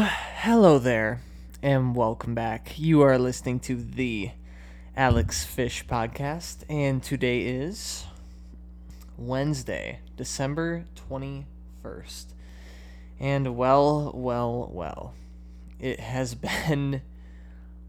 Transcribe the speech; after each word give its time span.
Hello 0.00 0.78
there, 0.78 1.22
and 1.60 1.96
welcome 1.96 2.32
back. 2.32 2.78
You 2.78 3.02
are 3.02 3.18
listening 3.18 3.58
to 3.60 3.74
the 3.74 4.30
Alex 4.96 5.44
Fish 5.44 5.84
podcast, 5.86 6.58
and 6.68 7.02
today 7.02 7.40
is 7.40 8.04
Wednesday, 9.16 9.98
December 10.16 10.84
21st. 11.10 12.26
And 13.18 13.56
well, 13.56 14.12
well, 14.14 14.70
well, 14.72 15.14
it 15.80 15.98
has 15.98 16.34
been 16.68 17.02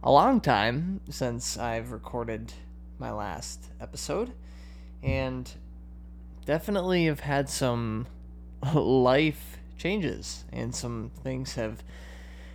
a 0.01 0.11
long 0.11 0.41
time 0.41 1.01
since 1.11 1.59
I've 1.59 1.91
recorded 1.91 2.53
my 2.97 3.11
last 3.11 3.65
episode, 3.79 4.33
and 5.03 5.47
definitely 6.43 7.05
have 7.05 7.19
had 7.19 7.49
some 7.49 8.07
life 8.73 9.58
changes 9.80 10.43
and 10.52 10.75
some 10.75 11.09
things 11.23 11.55
have 11.55 11.84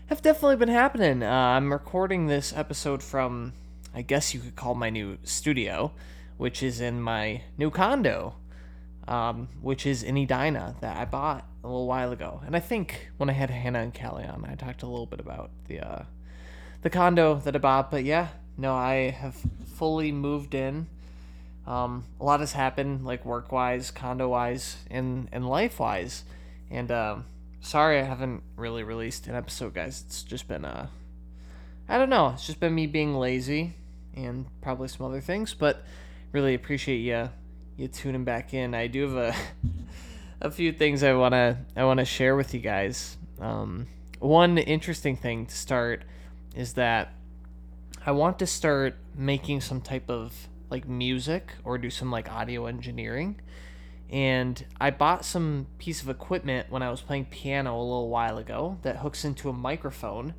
have 0.06 0.20
definitely 0.20 0.56
been 0.56 0.68
happening. 0.68 1.22
Uh, 1.22 1.30
I'm 1.30 1.72
recording 1.72 2.26
this 2.26 2.52
episode 2.52 3.02
from, 3.02 3.54
I 3.94 4.02
guess 4.02 4.34
you 4.34 4.40
could 4.40 4.54
call 4.54 4.74
my 4.74 4.90
new 4.90 5.16
studio, 5.24 5.92
which 6.36 6.62
is 6.62 6.82
in 6.82 7.00
my 7.00 7.40
new 7.56 7.70
condo, 7.70 8.34
um, 9.08 9.48
which 9.62 9.86
is 9.86 10.02
in 10.02 10.18
Edina 10.18 10.76
that 10.82 10.98
I 10.98 11.06
bought 11.06 11.46
a 11.62 11.66
little 11.66 11.86
while 11.86 12.12
ago. 12.12 12.42
And 12.44 12.54
I 12.54 12.60
think 12.60 13.08
when 13.16 13.30
I 13.30 13.32
had 13.32 13.48
Hannah 13.48 13.80
and 13.80 13.98
Callie 13.98 14.26
on, 14.26 14.44
I 14.44 14.56
talked 14.56 14.82
a 14.82 14.86
little 14.86 15.06
bit 15.06 15.20
about 15.20 15.50
the 15.68 15.80
uh, 15.80 16.02
the 16.82 16.90
condo 16.90 17.36
that 17.36 17.56
I 17.56 17.58
bought. 17.58 17.90
But 17.90 18.04
yeah, 18.04 18.28
no, 18.58 18.74
I 18.74 19.08
have 19.08 19.36
fully 19.74 20.12
moved 20.12 20.54
in. 20.54 20.86
Um, 21.66 22.04
a 22.20 22.24
lot 22.24 22.40
has 22.40 22.52
happened, 22.52 23.06
like 23.06 23.24
work 23.24 23.50
wise, 23.50 23.90
condo 23.90 24.28
wise, 24.28 24.76
and 24.90 25.30
and 25.32 25.48
life 25.48 25.80
wise. 25.80 26.24
And 26.70 26.90
um, 26.90 27.24
sorry, 27.60 27.98
I 27.98 28.02
haven't 28.02 28.42
really 28.56 28.82
released 28.82 29.26
an 29.26 29.34
episode, 29.34 29.74
guys. 29.74 30.04
It's 30.06 30.22
just 30.22 30.48
been 30.48 30.64
uh, 30.64 30.88
I 31.88 31.98
don't 31.98 32.10
know. 32.10 32.30
It's 32.30 32.46
just 32.46 32.60
been 32.60 32.74
me 32.74 32.86
being 32.86 33.14
lazy 33.14 33.74
and 34.14 34.46
probably 34.62 34.88
some 34.88 35.06
other 35.06 35.20
things. 35.20 35.54
But 35.54 35.84
really 36.32 36.54
appreciate 36.54 36.98
you 36.98 37.30
you 37.76 37.88
tuning 37.88 38.24
back 38.24 38.54
in. 38.54 38.74
I 38.74 38.86
do 38.86 39.02
have 39.02 39.16
a 39.16 39.34
a 40.40 40.50
few 40.50 40.72
things 40.72 41.02
I 41.02 41.14
wanna 41.14 41.64
I 41.76 41.84
wanna 41.84 42.04
share 42.04 42.36
with 42.36 42.54
you 42.54 42.60
guys. 42.60 43.16
Um, 43.40 43.86
one 44.18 44.58
interesting 44.58 45.16
thing 45.16 45.46
to 45.46 45.54
start 45.54 46.04
is 46.54 46.74
that 46.74 47.12
I 48.06 48.12
want 48.12 48.38
to 48.38 48.46
start 48.46 48.96
making 49.14 49.60
some 49.60 49.80
type 49.80 50.08
of 50.08 50.48
like 50.70 50.88
music 50.88 51.52
or 51.64 51.78
do 51.78 51.90
some 51.90 52.10
like 52.10 52.30
audio 52.30 52.66
engineering 52.66 53.40
and 54.10 54.64
I 54.80 54.90
bought 54.90 55.24
some 55.24 55.66
piece 55.78 56.02
of 56.02 56.08
equipment 56.08 56.70
when 56.70 56.82
I 56.82 56.90
was 56.90 57.00
playing 57.00 57.26
piano 57.26 57.76
a 57.76 57.82
little 57.82 58.08
while 58.08 58.38
ago 58.38 58.78
that 58.82 58.98
hooks 58.98 59.24
into 59.24 59.48
a 59.48 59.52
microphone. 59.52 60.34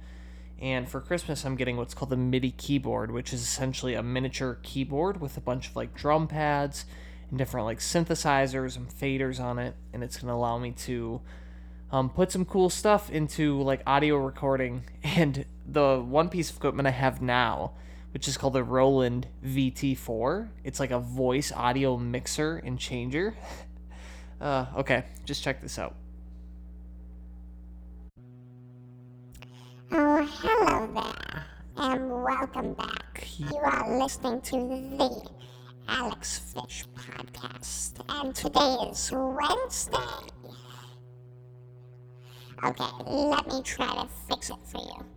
And 0.61 0.87
for 0.87 1.01
Christmas, 1.01 1.43
I'm 1.45 1.55
getting 1.55 1.75
what's 1.75 1.93
called 1.93 2.13
a 2.13 2.17
MIDI 2.17 2.51
keyboard, 2.51 3.11
which 3.11 3.33
is 3.33 3.41
essentially 3.41 3.95
a 3.95 4.03
miniature 4.03 4.59
keyboard 4.63 5.19
with 5.19 5.35
a 5.35 5.41
bunch 5.41 5.69
of 5.69 5.75
like 5.75 5.93
drum 5.93 6.27
pads 6.27 6.85
and 7.29 7.37
different 7.37 7.65
like 7.65 7.79
synthesizers 7.79 8.77
and 8.77 8.87
faders 8.87 9.39
on 9.39 9.59
it. 9.59 9.75
And 9.91 10.03
it's 10.03 10.17
going 10.17 10.27
to 10.27 10.33
allow 10.33 10.57
me 10.57 10.71
to 10.71 11.21
um, 11.91 12.09
put 12.09 12.31
some 12.31 12.45
cool 12.45 12.69
stuff 12.69 13.09
into 13.09 13.61
like 13.61 13.81
audio 13.85 14.17
recording. 14.17 14.83
And 15.03 15.45
the 15.67 15.99
one 15.99 16.29
piece 16.29 16.49
of 16.49 16.57
equipment 16.57 16.87
I 16.87 16.91
have 16.91 17.21
now 17.21 17.73
which 18.15 18.29
is 18.29 18.37
called 18.37 18.53
the 18.53 18.63
Roland 18.63 19.27
VT4. 19.45 20.47
It's 20.63 20.79
like 20.79 20.91
a 20.91 20.99
voice 20.99 21.51
audio 21.51 21.97
mixer 21.97 22.61
and 22.63 22.79
changer. 22.79 23.35
Uh, 24.41 24.65
okay, 24.75 25.05
just 25.23 25.41
check 25.41 25.61
this 25.61 25.79
out. 25.79 25.95
Oh, 29.93 30.27
hello 30.29 30.93
there, 30.93 31.45
and 31.77 32.11
welcome 32.11 32.73
back. 32.73 33.25
You 33.37 33.55
are 33.55 33.97
listening 33.97 34.41
to 34.41 34.57
the 34.57 35.29
Alex 35.87 36.37
Fish 36.37 36.83
podcast, 36.93 37.93
and 38.09 38.35
today 38.35 38.89
is 38.91 39.09
Wednesday. 39.13 39.97
Okay, 42.61 43.03
let 43.07 43.47
me 43.47 43.61
try 43.63 43.87
to 43.95 44.07
fix 44.27 44.49
it 44.49 44.57
for 44.65 44.81
you. 44.81 45.14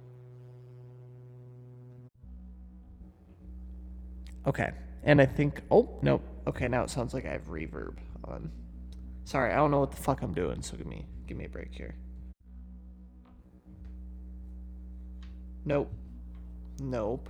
Okay, 4.49 4.71
and 5.05 5.21
I 5.21 5.27
think. 5.27 5.61
Oh, 5.71 5.99
nope. 6.01 6.23
Okay, 6.47 6.69
now 6.69 6.83
it 6.83 6.89
sounds 6.89 7.13
like 7.13 7.27
I 7.27 7.33
have 7.33 7.49
reverb 7.49 7.97
on. 8.25 8.51
Sorry, 9.25 9.53
I 9.53 9.57
don't 9.57 9.71
know 9.71 9.81
what 9.81 9.91
the 9.91 9.99
fuck 9.99 10.23
I'm 10.23 10.33
doing, 10.33 10.63
so 10.63 10.79
give 10.79 10.87
me 10.87 11.05
give 11.27 11.37
me 11.37 11.45
a 11.45 11.51
break 11.51 11.75
here. 11.75 11.95
Nope. 15.67 15.93
Nope. 16.81 17.29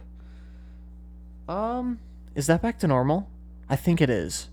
Um, 1.49 1.99
is 2.37 2.47
that 2.47 2.62
back 2.62 2.78
to 2.81 2.87
normal? 2.87 3.28
I 3.69 3.75
think 3.75 4.01
it 4.01 4.11
is. 4.11 4.49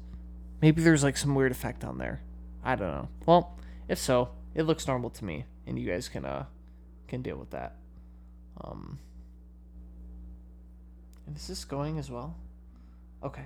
Maybe 0.60 0.82
there's 0.82 1.04
like 1.04 1.18
some 1.18 1.36
weird 1.36 1.52
effect 1.52 1.84
on 1.84 2.00
there. 2.00 2.24
I 2.64 2.76
don't 2.76 2.88
know. 2.88 3.10
Well, 3.28 3.60
if 3.88 4.00
so, 4.00 4.30
it 4.56 4.64
looks 4.64 4.88
normal 4.88 5.12
to 5.12 5.24
me, 5.24 5.46
and 5.68 5.78
you 5.78 5.88
guys 5.88 6.10
can 6.10 6.26
uh 6.26 6.46
can 7.08 7.22
deal 7.22 7.38
with 7.38 7.52
that. 7.52 7.76
Um, 8.60 8.98
and 11.28 11.36
is 11.36 11.48
this 11.48 11.64
going 11.64 12.00
as 12.00 12.10
well? 12.10 12.36
Okay. 13.26 13.46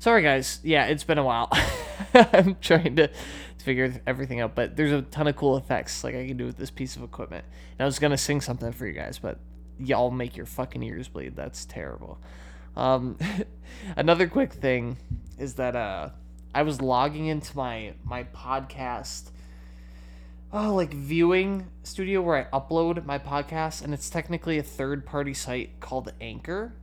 Sorry, 0.00 0.22
guys. 0.22 0.60
Yeah, 0.62 0.86
it's 0.86 1.04
been 1.04 1.18
a 1.18 1.24
while. 1.24 1.48
I'm 2.14 2.56
trying 2.60 2.96
to, 2.96 3.10
figure 3.64 4.00
everything 4.06 4.40
out, 4.40 4.54
but 4.54 4.76
there's 4.76 4.92
a 4.92 5.02
ton 5.02 5.26
of 5.26 5.34
cool 5.36 5.56
effects 5.56 6.04
like 6.04 6.14
I 6.14 6.26
can 6.26 6.36
do 6.36 6.44
with 6.44 6.58
this 6.58 6.70
piece 6.70 6.96
of 6.96 7.02
equipment. 7.02 7.44
And 7.72 7.84
I 7.84 7.86
was 7.86 7.98
gonna 7.98 8.18
sing 8.18 8.40
something 8.40 8.70
for 8.72 8.86
you 8.86 8.92
guys, 8.92 9.18
but 9.18 9.38
y'all 9.78 10.10
make 10.10 10.36
your 10.36 10.46
fucking 10.46 10.82
ears 10.82 11.08
bleed. 11.08 11.34
That's 11.34 11.64
terrible. 11.64 12.18
Um, 12.76 13.16
another 13.96 14.28
quick 14.28 14.52
thing 14.52 14.98
is 15.38 15.54
that 15.54 15.74
uh, 15.74 16.10
I 16.54 16.62
was 16.62 16.82
logging 16.82 17.26
into 17.26 17.56
my 17.56 17.94
my 18.04 18.24
podcast. 18.24 19.30
Oh, 20.52 20.74
like 20.74 20.92
viewing 20.92 21.66
studio 21.82 22.20
where 22.22 22.48
I 22.52 22.56
upload 22.56 23.04
my 23.06 23.18
podcast, 23.18 23.82
and 23.82 23.92
it's 23.94 24.10
technically 24.10 24.58
a 24.58 24.62
third 24.62 25.06
party 25.06 25.34
site 25.34 25.80
called 25.80 26.12
Anchor 26.20 26.74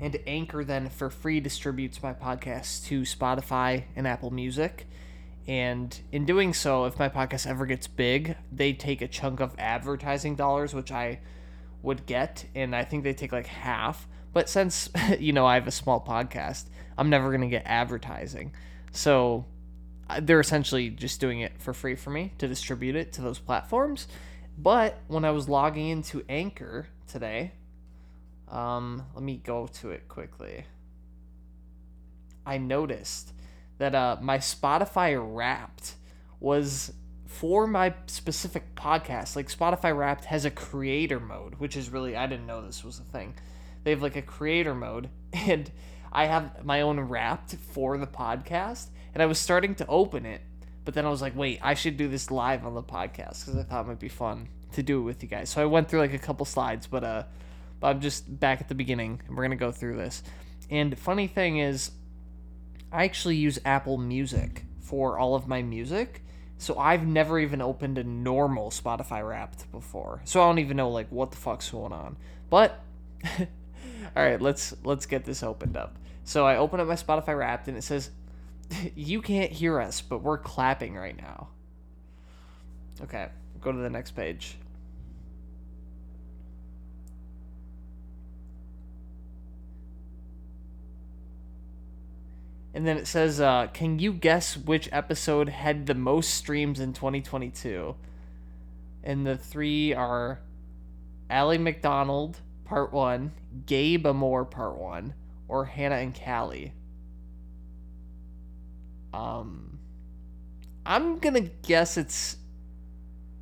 and 0.00 0.18
Anchor 0.26 0.64
then 0.64 0.90
for 0.90 1.10
free 1.10 1.40
distributes 1.40 2.02
my 2.02 2.12
podcast 2.12 2.84
to 2.86 3.02
Spotify 3.02 3.84
and 3.96 4.06
Apple 4.06 4.30
Music. 4.30 4.86
And 5.46 5.98
in 6.12 6.26
doing 6.26 6.52
so, 6.52 6.84
if 6.84 6.98
my 6.98 7.08
podcast 7.08 7.46
ever 7.46 7.64
gets 7.66 7.86
big, 7.86 8.36
they 8.52 8.74
take 8.74 9.00
a 9.00 9.08
chunk 9.08 9.40
of 9.40 9.54
advertising 9.58 10.36
dollars, 10.36 10.74
which 10.74 10.92
I 10.92 11.20
would 11.82 12.06
get, 12.06 12.44
and 12.54 12.76
I 12.76 12.84
think 12.84 13.02
they 13.02 13.14
take 13.14 13.32
like 13.32 13.46
half. 13.46 14.06
But 14.32 14.48
since, 14.48 14.90
you 15.18 15.32
know, 15.32 15.46
I 15.46 15.54
have 15.54 15.66
a 15.66 15.72
small 15.72 16.04
podcast, 16.04 16.66
I'm 16.96 17.10
never 17.10 17.28
going 17.28 17.40
to 17.40 17.48
get 17.48 17.62
advertising. 17.64 18.52
So 18.92 19.46
they're 20.20 20.40
essentially 20.40 20.90
just 20.90 21.20
doing 21.20 21.40
it 21.40 21.60
for 21.60 21.72
free 21.72 21.94
for 21.94 22.10
me 22.10 22.32
to 22.38 22.48
distribute 22.48 22.96
it 22.96 23.12
to 23.14 23.22
those 23.22 23.38
platforms. 23.38 24.06
But 24.56 24.98
when 25.06 25.24
I 25.24 25.30
was 25.30 25.48
logging 25.48 25.88
into 25.88 26.24
Anchor 26.28 26.88
today, 27.06 27.52
um, 28.50 29.04
let 29.14 29.22
me 29.22 29.36
go 29.36 29.66
to 29.80 29.90
it 29.90 30.08
quickly. 30.08 30.64
I 32.46 32.58
noticed 32.58 33.32
that 33.78 33.94
uh, 33.94 34.16
my 34.20 34.38
Spotify 34.38 35.18
Wrapped 35.20 35.94
was 36.40 36.92
for 37.26 37.66
my 37.66 37.94
specific 38.06 38.74
podcast. 38.74 39.36
Like 39.36 39.48
Spotify 39.48 39.96
Wrapped 39.96 40.24
has 40.26 40.44
a 40.44 40.50
creator 40.50 41.20
mode, 41.20 41.56
which 41.56 41.76
is 41.76 41.90
really 41.90 42.16
I 42.16 42.26
didn't 42.26 42.46
know 42.46 42.64
this 42.64 42.82
was 42.82 42.98
a 42.98 43.02
thing. 43.02 43.34
They 43.84 43.90
have 43.90 44.02
like 44.02 44.16
a 44.16 44.22
creator 44.22 44.74
mode, 44.74 45.08
and 45.32 45.70
I 46.10 46.26
have 46.26 46.64
my 46.64 46.80
own 46.80 46.98
Wrapped 47.00 47.54
for 47.54 47.96
the 47.98 48.06
podcast. 48.06 48.88
And 49.14 49.22
I 49.22 49.26
was 49.26 49.38
starting 49.38 49.74
to 49.76 49.86
open 49.86 50.26
it, 50.26 50.42
but 50.84 50.94
then 50.94 51.04
I 51.04 51.10
was 51.10 51.20
like, 51.20 51.34
wait, 51.34 51.58
I 51.62 51.74
should 51.74 51.96
do 51.96 52.08
this 52.08 52.30
live 52.30 52.64
on 52.64 52.74
the 52.74 52.82
podcast 52.82 53.44
because 53.44 53.56
I 53.56 53.62
thought 53.62 53.86
it 53.86 53.88
might 53.88 53.98
be 53.98 54.08
fun 54.08 54.48
to 54.72 54.82
do 54.82 55.00
it 55.00 55.02
with 55.02 55.22
you 55.22 55.28
guys. 55.28 55.50
So 55.50 55.62
I 55.62 55.64
went 55.64 55.88
through 55.88 56.00
like 56.00 56.14
a 56.14 56.18
couple 56.18 56.46
slides, 56.46 56.86
but 56.86 57.04
uh 57.04 57.22
but 57.80 57.88
I'm 57.88 58.00
just 58.00 58.40
back 58.40 58.60
at 58.60 58.68
the 58.68 58.74
beginning, 58.74 59.20
and 59.26 59.36
we're 59.36 59.44
gonna 59.44 59.56
go 59.56 59.72
through 59.72 59.96
this. 59.96 60.22
And 60.70 60.98
funny 60.98 61.26
thing 61.26 61.58
is, 61.58 61.90
I 62.92 63.04
actually 63.04 63.36
use 63.36 63.58
Apple 63.64 63.98
Music 63.98 64.64
for 64.80 65.18
all 65.18 65.34
of 65.34 65.46
my 65.46 65.62
music, 65.62 66.22
so 66.56 66.78
I've 66.78 67.06
never 67.06 67.38
even 67.38 67.62
opened 67.62 67.98
a 67.98 68.04
normal 68.04 68.70
Spotify 68.70 69.26
Wrapped 69.26 69.70
before. 69.70 70.20
So 70.24 70.42
I 70.42 70.46
don't 70.46 70.58
even 70.58 70.76
know 70.76 70.90
like 70.90 71.08
what 71.10 71.30
the 71.30 71.36
fuck's 71.36 71.70
going 71.70 71.92
on. 71.92 72.16
But 72.50 72.80
all 73.38 73.46
right, 74.16 74.40
let's 74.40 74.74
let's 74.84 75.06
get 75.06 75.24
this 75.24 75.42
opened 75.42 75.76
up. 75.76 75.96
So 76.24 76.46
I 76.46 76.56
open 76.56 76.80
up 76.80 76.88
my 76.88 76.94
Spotify 76.94 77.38
Wrapped, 77.38 77.68
and 77.68 77.76
it 77.76 77.82
says, 77.82 78.10
"You 78.94 79.22
can't 79.22 79.52
hear 79.52 79.80
us, 79.80 80.00
but 80.00 80.22
we're 80.22 80.38
clapping 80.38 80.94
right 80.94 81.16
now." 81.16 81.48
Okay, 83.02 83.28
go 83.60 83.70
to 83.70 83.78
the 83.78 83.90
next 83.90 84.12
page. 84.12 84.56
And 92.78 92.86
then 92.86 92.96
it 92.96 93.08
says, 93.08 93.40
uh, 93.40 93.66
"Can 93.74 93.98
you 93.98 94.12
guess 94.12 94.56
which 94.56 94.88
episode 94.92 95.48
had 95.48 95.86
the 95.86 95.96
most 95.96 96.32
streams 96.32 96.78
in 96.78 96.92
2022?" 96.92 97.96
and 99.02 99.26
the 99.26 99.36
three 99.36 99.92
are 99.92 100.38
Allie 101.28 101.58
McDonald, 101.58 102.38
part 102.64 102.92
one, 102.92 103.32
Gabe 103.66 104.06
Amore, 104.06 104.44
part 104.44 104.76
one, 104.76 105.14
or 105.48 105.64
Hannah 105.64 105.96
and 105.96 106.14
Callie. 106.14 106.72
Um, 109.12 109.80
I'm 110.86 111.18
gonna 111.18 111.40
guess 111.40 111.96
it's 111.96 112.36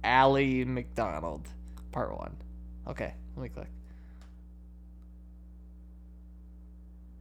Allie 0.03 0.65
McDonald, 0.65 1.47
part 1.93 2.17
one. 2.17 2.39
Okay, 2.87 3.13
let 3.37 3.43
me 3.43 3.51
click. 3.51 3.69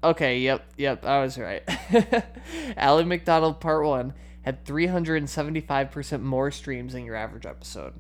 Okay, 0.06 0.38
yep, 0.38 0.63
yep, 0.78 1.04
I 1.04 1.22
was 1.22 1.36
right. 1.36 1.63
Allie 2.78 3.06
McDonald, 3.06 3.60
part 3.60 3.84
one, 3.84 4.13
had 4.44 4.63
375% 4.63 6.22
more 6.22 6.52
streams 6.52 6.94
than 6.94 7.06
your 7.06 7.16
average 7.16 7.48
episode. 7.48 7.94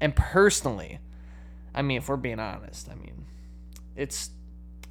And 0.00 0.14
personally, 0.14 1.00
I 1.74 1.82
mean, 1.82 1.96
if 1.96 2.08
we're 2.08 2.16
being 2.16 2.38
honest, 2.38 2.88
I 2.88 2.94
mean, 2.94 3.26
it's. 3.96 4.30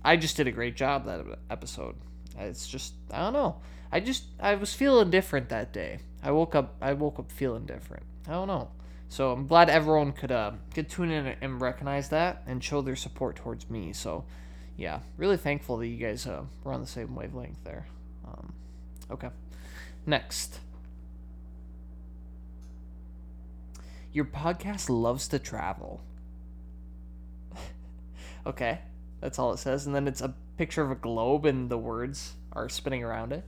I 0.04 0.18
just 0.18 0.36
did 0.36 0.48
a 0.48 0.52
great 0.52 0.76
job 0.76 1.06
that 1.06 1.24
episode. 1.50 1.96
It's 2.38 2.68
just, 2.68 2.96
I 3.12 3.20
don't 3.20 3.34
know. 3.34 3.62
I 3.90 4.02
just, 4.02 4.26
I 4.40 4.56
was 4.56 4.74
feeling 4.74 5.10
different 5.10 5.48
that 5.50 5.72
day. 5.72 6.00
I 6.22 6.32
woke 6.32 6.54
up, 6.56 6.76
I 6.82 6.92
woke 6.94 7.20
up 7.20 7.32
feeling 7.32 7.66
different. 7.66 8.04
I 8.28 8.32
don't 8.32 8.48
know. 8.48 8.72
So 9.08 9.32
I'm 9.32 9.48
glad 9.48 9.70
everyone 9.70 10.12
could 10.12 10.32
uh, 10.32 10.52
could 10.74 10.90
tune 10.90 11.12
in 11.12 11.28
and 11.42 11.62
recognize 11.62 12.10
that 12.10 12.44
and 12.46 12.62
show 12.62 12.82
their 12.82 12.96
support 12.98 13.38
towards 13.38 13.70
me. 13.70 13.94
So, 13.94 14.26
yeah, 14.82 15.02
really 15.16 15.38
thankful 15.38 15.78
that 15.78 15.88
you 15.88 15.98
guys 15.98 16.26
uh, 16.26 16.42
were 16.64 16.74
on 16.74 16.82
the 16.82 16.88
same 16.88 17.14
wavelength 17.14 17.64
there. 17.64 17.86
Um, 18.26 18.52
okay, 19.12 19.30
next. 20.08 20.60
Your 24.12 24.26
podcast 24.26 24.90
loves 24.90 25.28
to 25.28 25.38
travel. 25.38 26.02
okay, 28.48 28.80
that's 29.20 29.38
all 29.38 29.54
it 29.54 29.58
says. 29.58 29.86
And 29.86 29.94
then 29.94 30.08
it's 30.08 30.20
a 30.20 30.34
picture 30.58 30.82
of 30.82 30.90
a 30.90 30.96
globe 30.96 31.46
and 31.46 31.70
the 31.70 31.78
words 31.78 32.34
are 32.52 32.68
spinning 32.68 33.04
around 33.04 33.34
it. 33.34 33.44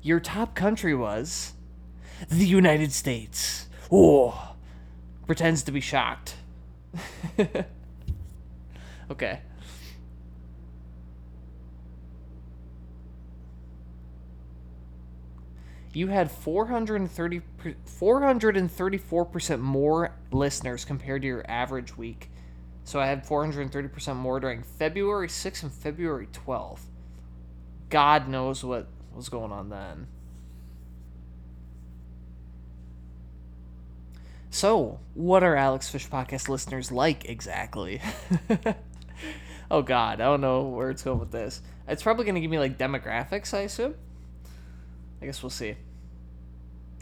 Your 0.00 0.18
top 0.18 0.54
country 0.54 0.94
was 0.94 1.52
the 2.30 2.46
United 2.46 2.92
States. 2.92 3.66
Oh, 3.90 4.54
pretends 5.26 5.62
to 5.64 5.72
be 5.72 5.80
shocked. 5.80 6.36
okay. 9.10 9.40
you 15.98 16.06
had 16.06 16.30
430 16.30 17.42
434% 18.00 19.60
more 19.60 20.14
listeners 20.30 20.84
compared 20.84 21.22
to 21.22 21.28
your 21.28 21.44
average 21.50 21.96
week. 21.96 22.30
So 22.84 23.00
I 23.00 23.06
had 23.06 23.26
430% 23.26 24.14
more 24.14 24.38
during 24.38 24.62
February 24.62 25.26
6th 25.26 25.62
and 25.64 25.72
February 25.72 26.28
12th. 26.32 26.82
God 27.90 28.28
knows 28.28 28.62
what 28.62 28.86
was 29.12 29.28
going 29.28 29.50
on 29.50 29.70
then. 29.70 30.06
So, 34.50 34.98
what 35.14 35.42
are 35.42 35.56
Alex 35.56 35.90
Fish 35.90 36.08
Podcast 36.08 36.48
listeners 36.48 36.90
like 36.90 37.26
exactly? 37.26 38.00
oh 39.70 39.82
god, 39.82 40.20
I 40.20 40.24
don't 40.24 40.40
know 40.40 40.62
where 40.62 40.90
it's 40.90 41.02
going 41.02 41.20
with 41.20 41.30
this. 41.30 41.60
It's 41.86 42.02
probably 42.02 42.24
going 42.24 42.34
to 42.34 42.40
give 42.40 42.50
me 42.50 42.58
like 42.58 42.78
demographics, 42.78 43.52
I 43.52 43.60
assume. 43.60 43.94
I 45.20 45.26
guess 45.26 45.42
we'll 45.42 45.50
see. 45.50 45.76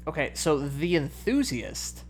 Okay, 0.07 0.33
so 0.35 0.59
The 0.59 0.97
Enthusiast. 0.97 2.03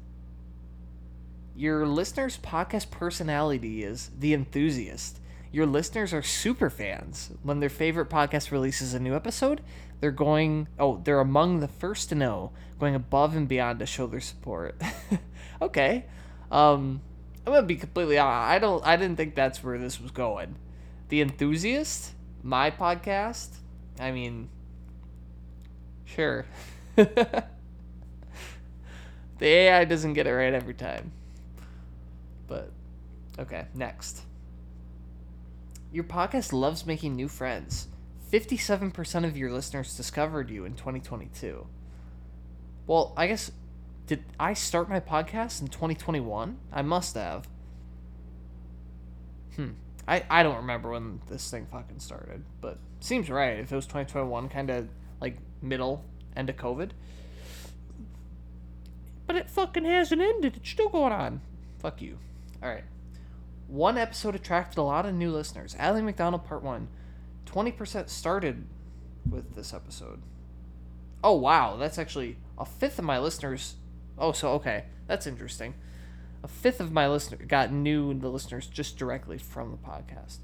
Your 1.54 1.86
listener's 1.86 2.38
podcast 2.38 2.90
personality 2.90 3.82
is 3.82 4.10
The 4.18 4.34
Enthusiast. 4.34 5.20
Your 5.52 5.66
listeners 5.66 6.12
are 6.12 6.22
super 6.22 6.70
fans. 6.70 7.30
When 7.42 7.60
their 7.60 7.68
favorite 7.68 8.10
podcast 8.10 8.50
releases 8.50 8.94
a 8.94 9.00
new 9.00 9.14
episode, 9.14 9.62
they're 10.00 10.10
going, 10.10 10.68
oh, 10.78 11.00
they're 11.02 11.20
among 11.20 11.60
the 11.60 11.68
first 11.68 12.08
to 12.10 12.14
know, 12.14 12.52
going 12.78 12.94
above 12.94 13.34
and 13.36 13.48
beyond 13.48 13.78
to 13.78 13.86
show 13.86 14.06
their 14.06 14.20
support. 14.20 14.80
okay. 15.62 16.04
Um, 16.50 17.00
I'm 17.46 17.52
gonna 17.52 17.66
be 17.66 17.76
completely 17.76 18.18
honest. 18.18 18.50
I 18.50 18.58
don't. 18.58 18.84
I 18.84 18.96
didn't 18.96 19.16
think 19.16 19.34
that's 19.34 19.62
where 19.62 19.78
this 19.78 20.00
was 20.00 20.10
going. 20.10 20.56
The 21.08 21.20
enthusiast, 21.20 22.12
my 22.42 22.70
podcast. 22.70 23.50
I 23.98 24.10
mean, 24.10 24.48
Sure. 26.04 26.46
the 26.96 27.44
AI 29.40 29.84
doesn't 29.84 30.14
get 30.14 30.26
it 30.26 30.32
right 30.32 30.54
every 30.54 30.74
time. 30.74 31.12
But, 32.46 32.70
okay, 33.38 33.66
next. 33.74 34.22
Your 35.92 36.04
podcast 36.04 36.52
loves 36.52 36.86
making 36.86 37.14
new 37.14 37.28
friends. 37.28 37.88
57% 38.30 39.24
of 39.24 39.36
your 39.36 39.52
listeners 39.52 39.96
discovered 39.96 40.50
you 40.50 40.64
in 40.64 40.74
2022. 40.74 41.66
Well, 42.86 43.12
I 43.16 43.26
guess, 43.28 43.52
did 44.06 44.24
I 44.38 44.54
start 44.54 44.88
my 44.88 45.00
podcast 45.00 45.60
in 45.60 45.68
2021? 45.68 46.58
I 46.72 46.82
must 46.82 47.14
have. 47.14 47.48
Hmm. 49.54 49.70
I, 50.08 50.24
I 50.30 50.42
don't 50.42 50.56
remember 50.56 50.90
when 50.90 51.20
this 51.28 51.50
thing 51.50 51.66
fucking 51.70 51.98
started, 51.98 52.44
but 52.60 52.78
seems 53.00 53.28
right. 53.28 53.58
If 53.58 53.72
it 53.72 53.76
was 53.76 53.86
2021, 53.86 54.48
kind 54.48 54.70
of 54.70 54.88
like 55.20 55.38
middle 55.62 56.04
end 56.36 56.50
of 56.50 56.56
COVID. 56.56 56.90
But 59.26 59.36
it 59.36 59.50
fucking 59.50 59.84
hasn't 59.84 60.20
ended. 60.20 60.56
It's 60.56 60.70
still 60.70 60.88
going 60.88 61.12
on. 61.12 61.40
Fuck 61.80 62.00
you. 62.00 62.18
All 62.62 62.68
right. 62.68 62.84
One 63.68 63.98
episode 63.98 64.34
attracted 64.34 64.78
a 64.78 64.82
lot 64.82 65.06
of 65.06 65.14
new 65.14 65.30
listeners. 65.30 65.74
Allie 65.78 66.02
McDonald 66.02 66.44
Part 66.44 66.62
1. 66.62 66.88
20% 67.46 68.08
started 68.08 68.66
with 69.28 69.54
this 69.54 69.74
episode. 69.74 70.22
Oh, 71.22 71.34
wow. 71.36 71.76
That's 71.76 71.98
actually 71.98 72.36
a 72.58 72.64
fifth 72.64 72.98
of 72.98 73.04
my 73.04 73.18
listeners. 73.18 73.74
Oh, 74.18 74.32
so 74.32 74.50
okay. 74.52 74.84
That's 75.06 75.26
interesting. 75.26 75.74
A 76.42 76.48
fifth 76.48 76.80
of 76.80 76.92
my 76.92 77.08
listeners 77.08 77.42
got 77.48 77.72
new 77.72 78.14
the 78.14 78.28
listeners 78.28 78.66
just 78.66 78.96
directly 78.96 79.38
from 79.38 79.72
the 79.72 79.76
podcast. 79.76 80.38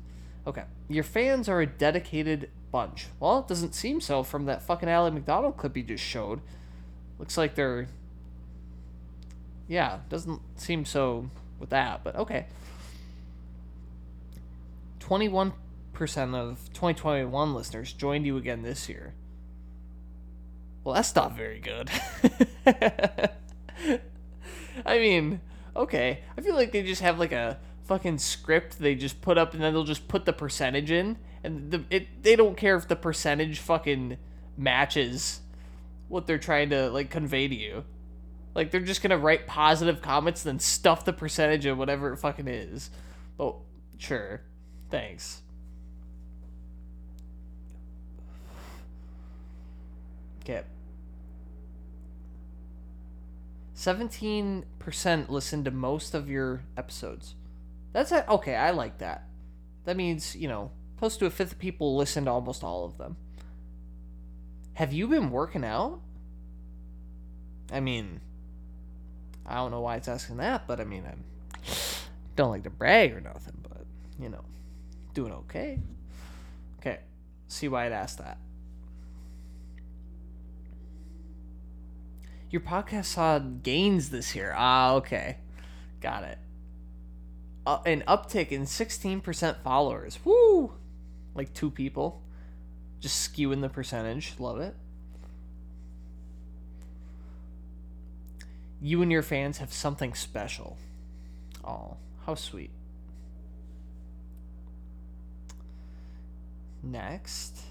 Okay. 0.47 0.65
Your 0.89 1.05
fans 1.05 1.49
are 1.49 1.61
a 1.61 1.67
dedicated 1.67 2.51
bunch. 2.73 3.07
Well, 3.21 3.41
it 3.41 3.49
doesn't 3.49 3.75
seem 3.75 4.01
so 4.01 4.25
from 4.25 4.47
that 4.47 4.63
fucking 4.63 4.89
Allie 4.89 5.13
McDonald 5.13 5.57
clip 5.57 5.77
he 5.77 5.83
just 5.83 6.03
showed. 6.03 6.41
Looks 7.19 7.37
like 7.37 7.55
they're. 7.55 7.87
Yeah, 9.69 10.01
doesn't 10.09 10.41
seem 10.57 10.85
so 10.85 11.31
with 11.61 11.71
that, 11.71 12.03
but 12.03 12.17
okay. 12.17 12.47
21% 15.13 15.53
of 16.35 16.59
2021 16.73 17.55
listeners 17.55 17.93
joined 17.93 18.25
you 18.25 18.39
again 18.39 18.63
this 18.63 18.89
year. 18.89 19.15
Well, 20.83 20.95
that's 20.95 21.15
not 21.15 21.37
very 21.37 21.61
good. 21.61 21.91
I 24.87 24.99
mean, 24.99 25.43
okay. 25.77 26.21
I 26.37 26.41
feel 26.41 26.55
like 26.55 26.73
they 26.73 26.83
just 26.83 27.03
have 27.03 27.19
like 27.19 27.33
a 27.33 27.59
fucking 27.85 28.17
script 28.17 28.79
they 28.79 28.95
just 28.95 29.21
put 29.21 29.37
up 29.37 29.53
and 29.53 29.63
then 29.63 29.75
they'll 29.75 29.85
just 29.85 30.09
put 30.09 30.25
the 30.25 30.33
percentage 30.33 30.91
in 30.91 31.19
and 31.43 31.71
the 31.73 31.85
it 31.91 32.23
they 32.23 32.37
don't 32.37 32.57
care 32.57 32.77
if 32.77 32.87
the 32.87 32.95
percentage 32.95 33.59
fucking 33.59 34.17
matches 34.57 35.41
what 36.07 36.27
they're 36.27 36.39
trying 36.39 36.71
to 36.71 36.89
like 36.89 37.11
convey 37.11 37.49
to 37.49 37.55
you. 37.55 37.85
Like 38.55 38.71
they're 38.71 38.81
just 38.81 39.03
gonna 39.03 39.19
write 39.19 39.47
positive 39.47 40.01
comments 40.01 40.43
then 40.43 40.59
stuff 40.59 41.05
the 41.05 41.13
percentage 41.13 41.67
of 41.67 41.77
whatever 41.77 42.15
it 42.15 42.17
fucking 42.17 42.49
is. 42.49 42.91
But 43.37 43.57
sure. 43.99 44.41
Thanks. 44.93 45.41
Okay. 50.43 50.65
17% 53.75 55.31
listen 55.31 55.65
to 55.65 55.71
most 55.71 56.13
of 56.13 56.29
your 56.29 56.65
episodes. 56.77 57.37
That's 57.95 58.13
a, 58.13 58.29
okay, 58.33 58.55
I 58.55 58.73
like 58.73 58.99
that. 58.99 59.25
That 59.87 59.97
means, 59.97 60.37
you 60.37 60.47
know, 60.47 60.73
close 60.99 61.17
to 61.17 61.25
a 61.25 61.31
fifth 61.31 61.53
of 61.53 61.59
people 61.59 61.97
listen 61.97 62.27
to 62.27 62.31
almost 62.31 62.63
all 62.63 62.85
of 62.85 62.99
them. 62.99 63.17
Have 64.75 64.93
you 64.93 65.09
been 65.09 65.31
working 65.31 65.65
out? 65.65 66.03
I 67.73 67.81
mean, 67.81 68.21
I 69.47 69.55
don't 69.55 69.71
know 69.71 69.81
why 69.81 69.97
it's 69.97 70.09
asking 70.09 70.37
that, 70.37 70.67
but 70.67 70.81
I 70.81 70.85
mean, 70.85 71.05
I 71.07 71.15
don't 72.37 72.51
like 72.51 72.65
to 72.65 72.71
brag 72.71 73.15
or 73.15 73.23
nothing, 73.23 73.57
but 73.63 73.87
you 74.21 74.29
know, 74.29 74.45
doing 75.15 75.33
okay. 75.33 75.79
Okay, 76.81 76.99
see 77.49 77.69
why 77.69 77.87
it 77.87 77.93
asked 77.93 78.19
that. 78.19 78.39
Your 82.51 82.61
podcast 82.61 83.07
saw 83.07 83.39
gains 83.39 84.11
this 84.11 84.35
year. 84.35 84.55
Ah, 84.57 84.93
okay, 84.95 85.39
got 86.01 86.25
it. 86.25 86.39
Uh, 87.65 87.79
an 87.87 88.03
uptick 88.07 88.49
in 88.49 88.63
16% 88.63 89.63
followers. 89.63 90.19
Woo! 90.25 90.73
like 91.35 91.53
two 91.55 91.71
people. 91.71 92.23
Just 93.01 93.33
skewing 93.33 93.61
the 93.61 93.69
percentage. 93.69 94.35
Love 94.39 94.61
it. 94.61 94.75
You 98.81 99.03
and 99.03 99.13
your 99.13 99.23
fans 99.23 99.59
have 99.59 99.73
something 99.73 100.15
special. 100.15 100.77
Oh, 101.65 101.97
how 102.27 102.35
sweet. 102.35 102.71
Next. 106.83 107.63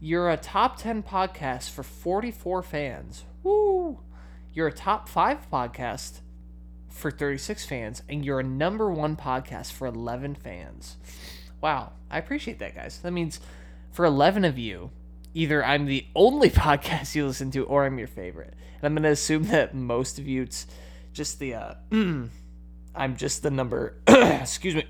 You're 0.00 0.30
a 0.30 0.36
top 0.36 0.76
10 0.76 1.02
podcast 1.02 1.70
for 1.70 1.82
44 1.82 2.62
fans. 2.62 3.24
Woo! 3.42 4.00
You're 4.52 4.66
a 4.66 4.72
top 4.72 5.08
5 5.08 5.50
podcast 5.50 6.20
for 6.88 7.10
36 7.10 7.64
fans, 7.64 8.02
and 8.08 8.24
you're 8.24 8.40
a 8.40 8.44
number 8.44 8.90
one 8.90 9.16
podcast 9.16 9.72
for 9.72 9.86
11 9.86 10.34
fans. 10.36 10.96
Wow, 11.60 11.92
I 12.10 12.18
appreciate 12.18 12.58
that, 12.58 12.74
guys. 12.74 12.98
That 12.98 13.12
means 13.12 13.40
for 13.90 14.04
11 14.04 14.44
of 14.44 14.58
you, 14.58 14.90
either 15.32 15.64
I'm 15.64 15.86
the 15.86 16.06
only 16.14 16.50
podcast 16.66 17.14
you 17.14 17.26
listen 17.26 17.50
to 17.52 17.64
or 17.64 17.86
I'm 17.86 17.98
your 17.98 18.06
favorite. 18.06 18.54
And 18.76 18.84
I'm 18.84 18.94
going 18.94 19.04
to 19.04 19.08
assume 19.08 19.44
that 19.44 19.74
most 19.74 20.18
of 20.18 20.28
you, 20.28 20.42
it's 20.42 20.66
just 21.12 21.38
the, 21.38 21.54
uh, 21.54 21.74
I'm 22.94 23.16
just 23.16 23.42
the 23.42 23.50
number, 23.50 23.96
excuse 24.06 24.74
me. 24.74 24.84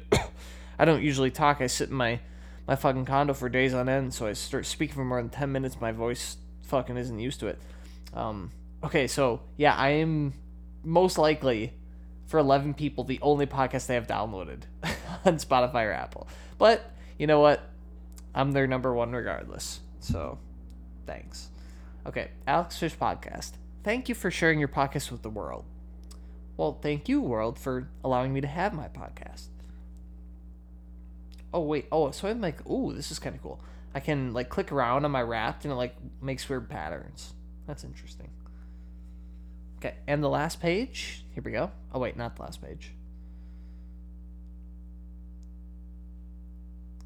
I 0.79 0.85
don't 0.85 1.03
usually 1.03 1.31
talk. 1.31 1.61
I 1.61 1.67
sit 1.67 1.91
in 1.91 1.95
my, 1.95 2.21
my 2.67 2.77
fucking 2.77 3.05
condo 3.05 3.35
for 3.35 3.49
days 3.49 3.75
on 3.75 3.89
end, 3.89 4.15
so 4.15 4.27
I 4.27 4.33
start 4.33 4.67
speaking 4.67 4.95
for 4.95 5.05
more 5.05 5.21
than 5.21 5.31
10 5.31 5.53
minutes. 5.53 5.81
My 5.81 5.93
voice 5.93 6.37
fucking 6.63 6.97
isn't 6.97 7.19
used 7.19 7.41
to 7.41 7.49
it. 7.49 7.59
Um, 8.13 8.51
okay, 8.83 9.07
so 9.07 9.41
yeah, 9.57 9.75
I 9.75 9.91
am 9.91 10.35
most 10.83 11.19
likely 11.19 11.73
for 12.27 12.39
11 12.39 12.75
people 12.75 13.05
the 13.05 13.19
only 13.23 13.47
podcast 13.47 13.87
they 13.87 13.95
have 13.95 14.07
downloaded 14.07 14.63
on 15.25 15.39
Spotify 15.39 15.87
or 15.87 15.93
Apple. 15.93 16.29
But 16.59 16.91
you 17.19 17.27
know 17.27 17.41
what? 17.41 17.61
I'm 18.35 18.53
their 18.53 18.67
number 18.67 18.93
one 18.93 19.13
regardless. 19.13 19.81
So 20.01 20.39
thanks. 21.07 21.49
Okay, 22.07 22.31
Alex 22.47 22.77
Fish 22.77 22.97
Podcast. 22.97 23.53
Thank 23.83 24.09
you 24.09 24.15
for 24.15 24.31
sharing 24.31 24.59
your 24.59 24.69
podcast 24.69 25.11
with 25.11 25.23
the 25.23 25.31
world. 25.31 25.65
Well, 26.57 26.79
thank 26.81 27.09
you, 27.09 27.21
world, 27.21 27.59
for 27.59 27.89
allowing 28.05 28.33
me 28.33 28.41
to 28.41 28.47
have 28.47 28.73
my 28.73 28.89
podcast. 28.89 29.49
Oh 31.55 31.61
wait, 31.61 31.87
oh 31.93 32.11
so 32.11 32.27
I'm 32.27 32.41
like, 32.41 32.69
ooh, 32.69 32.93
this 32.93 33.13
is 33.13 33.21
kind 33.21 33.37
of 33.37 33.41
cool. 33.41 33.61
I 33.95 34.01
can 34.01 34.33
like 34.33 34.49
click 34.49 34.73
around 34.73 35.05
on 35.05 35.13
my 35.13 35.23
Wrapped 35.23 35.65
and 35.65 35.71
it 35.73 35.77
like 35.77 35.95
makes 36.21 36.49
weird 36.49 36.69
patterns. 36.69 37.33
That's 37.69 37.85
interesting. 37.85 38.29
Okay, 39.79 39.95
and 40.09 40.23
the 40.23 40.29
last 40.29 40.61
page. 40.61 41.25
Here 41.33 41.45
we 41.45 41.53
go. 41.53 41.71
Oh 41.93 42.01
wait, 42.01 42.17
not 42.17 42.35
the 42.35 42.43
last 42.43 42.61
page. 42.61 42.93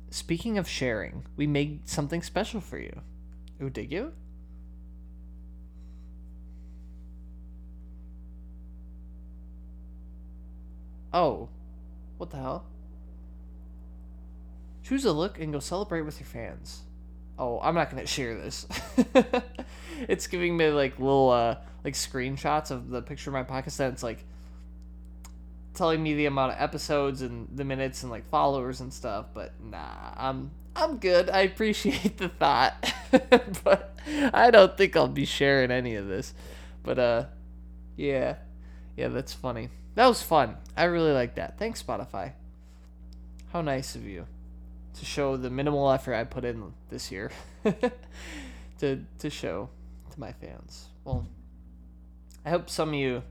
Speaking 0.08 0.56
of 0.56 0.66
sharing, 0.66 1.26
we 1.36 1.46
made 1.46 1.86
something 1.86 2.22
special 2.22 2.62
for 2.62 2.78
you. 2.78 3.02
Ooh, 3.62 3.68
did 3.68 3.92
you? 3.92 4.14
Oh, 11.12 11.50
what 12.16 12.30
the 12.30 12.38
hell? 12.38 12.64
Choose 14.88 15.04
a 15.04 15.12
look 15.12 15.38
and 15.38 15.52
go 15.52 15.58
celebrate 15.58 16.00
with 16.00 16.18
your 16.18 16.26
fans. 16.26 16.80
Oh, 17.38 17.60
I'm 17.60 17.74
not 17.74 17.90
gonna 17.90 18.06
share 18.06 18.34
this. 18.34 18.66
it's 20.08 20.26
giving 20.26 20.56
me 20.56 20.70
like 20.70 20.98
little 20.98 21.28
uh 21.28 21.56
like 21.84 21.92
screenshots 21.92 22.70
of 22.70 22.88
the 22.88 23.02
picture 23.02 23.28
of 23.28 23.34
my 23.34 23.42
podcast 23.42 23.80
and 23.80 23.92
it's 23.92 24.02
like 24.02 24.24
telling 25.74 26.02
me 26.02 26.14
the 26.14 26.24
amount 26.24 26.52
of 26.52 26.62
episodes 26.62 27.20
and 27.20 27.48
the 27.54 27.64
minutes 27.64 28.02
and 28.02 28.10
like 28.10 28.26
followers 28.30 28.80
and 28.80 28.90
stuff, 28.90 29.26
but 29.34 29.52
nah, 29.62 30.14
I'm 30.16 30.52
I'm 30.74 30.96
good. 30.96 31.28
I 31.28 31.40
appreciate 31.40 32.16
the 32.16 32.30
thought. 32.30 32.90
but 33.62 33.94
I 34.32 34.50
don't 34.50 34.74
think 34.74 34.96
I'll 34.96 35.06
be 35.06 35.26
sharing 35.26 35.70
any 35.70 35.96
of 35.96 36.08
this. 36.08 36.32
But 36.82 36.98
uh 36.98 37.24
yeah. 37.94 38.36
Yeah, 38.96 39.08
that's 39.08 39.34
funny. 39.34 39.68
That 39.96 40.06
was 40.06 40.22
fun. 40.22 40.56
I 40.78 40.84
really 40.84 41.12
like 41.12 41.34
that. 41.34 41.58
Thanks 41.58 41.82
Spotify. 41.82 42.32
How 43.52 43.60
nice 43.60 43.94
of 43.94 44.06
you 44.06 44.26
to 44.94 45.04
show 45.04 45.36
the 45.36 45.50
minimal 45.50 45.90
effort 45.90 46.14
I 46.14 46.24
put 46.24 46.44
in 46.44 46.72
this 46.90 47.10
year 47.10 47.30
to 48.78 49.04
to 49.18 49.30
show 49.30 49.68
to 50.10 50.20
my 50.20 50.32
fans. 50.32 50.86
Well, 51.04 51.26
I 52.44 52.50
hope 52.50 52.70
some 52.70 52.90
of 52.90 52.94
you 52.94 53.22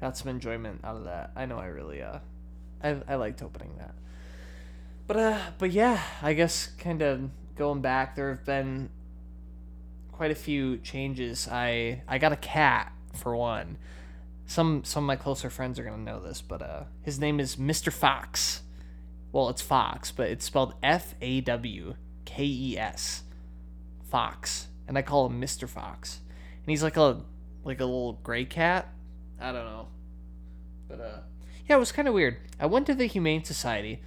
got 0.00 0.16
some 0.16 0.28
enjoyment 0.28 0.80
out 0.84 0.96
of 0.96 1.04
that. 1.04 1.30
I 1.36 1.46
know 1.46 1.58
I 1.58 1.66
really 1.66 2.02
uh 2.02 2.18
I 2.82 2.96
I 3.08 3.14
liked 3.16 3.42
opening 3.42 3.76
that. 3.78 3.94
But 5.06 5.16
uh 5.16 5.38
but 5.58 5.70
yeah, 5.70 6.00
I 6.22 6.34
guess 6.34 6.66
kind 6.78 7.02
of 7.02 7.30
going 7.56 7.80
back 7.80 8.16
there 8.16 8.30
have 8.30 8.44
been 8.44 8.90
quite 10.12 10.30
a 10.30 10.36
few 10.36 10.78
changes. 10.78 11.48
I 11.50 12.02
I 12.08 12.18
got 12.18 12.32
a 12.32 12.36
cat 12.36 12.92
for 13.14 13.36
one. 13.36 13.78
Some 14.46 14.84
some 14.84 15.04
of 15.04 15.06
my 15.08 15.16
closer 15.16 15.50
friends 15.50 15.78
are 15.78 15.84
going 15.84 15.96
to 15.96 16.02
know 16.02 16.20
this, 16.20 16.40
but 16.42 16.62
uh 16.62 16.84
his 17.02 17.18
name 17.18 17.40
is 17.40 17.56
Mr. 17.56 17.92
Fox. 17.92 18.62
Well, 19.32 19.48
it's 19.48 19.62
Fox, 19.62 20.10
but 20.10 20.30
it's 20.30 20.44
spelled 20.44 20.74
F 20.82 21.14
A 21.20 21.40
W 21.42 21.94
K 22.24 22.44
E 22.44 22.78
S. 22.78 23.22
Fox. 24.10 24.68
And 24.88 24.96
I 24.96 25.02
call 25.02 25.26
him 25.26 25.40
Mr. 25.40 25.68
Fox. 25.68 26.20
And 26.66 26.70
he's 26.70 26.82
like 26.82 26.96
a 26.96 27.22
like 27.64 27.80
a 27.80 27.84
little 27.84 28.14
gray 28.22 28.44
cat. 28.44 28.92
I 29.40 29.52
don't 29.52 29.64
know. 29.64 29.88
But 30.88 31.00
uh 31.00 31.18
yeah, 31.68 31.76
it 31.76 31.80
was 31.80 31.92
kind 31.92 32.06
of 32.06 32.14
weird. 32.14 32.36
I 32.60 32.66
went 32.66 32.86
to 32.86 32.94
the 32.94 33.06
Humane 33.06 33.44
Society 33.44 34.00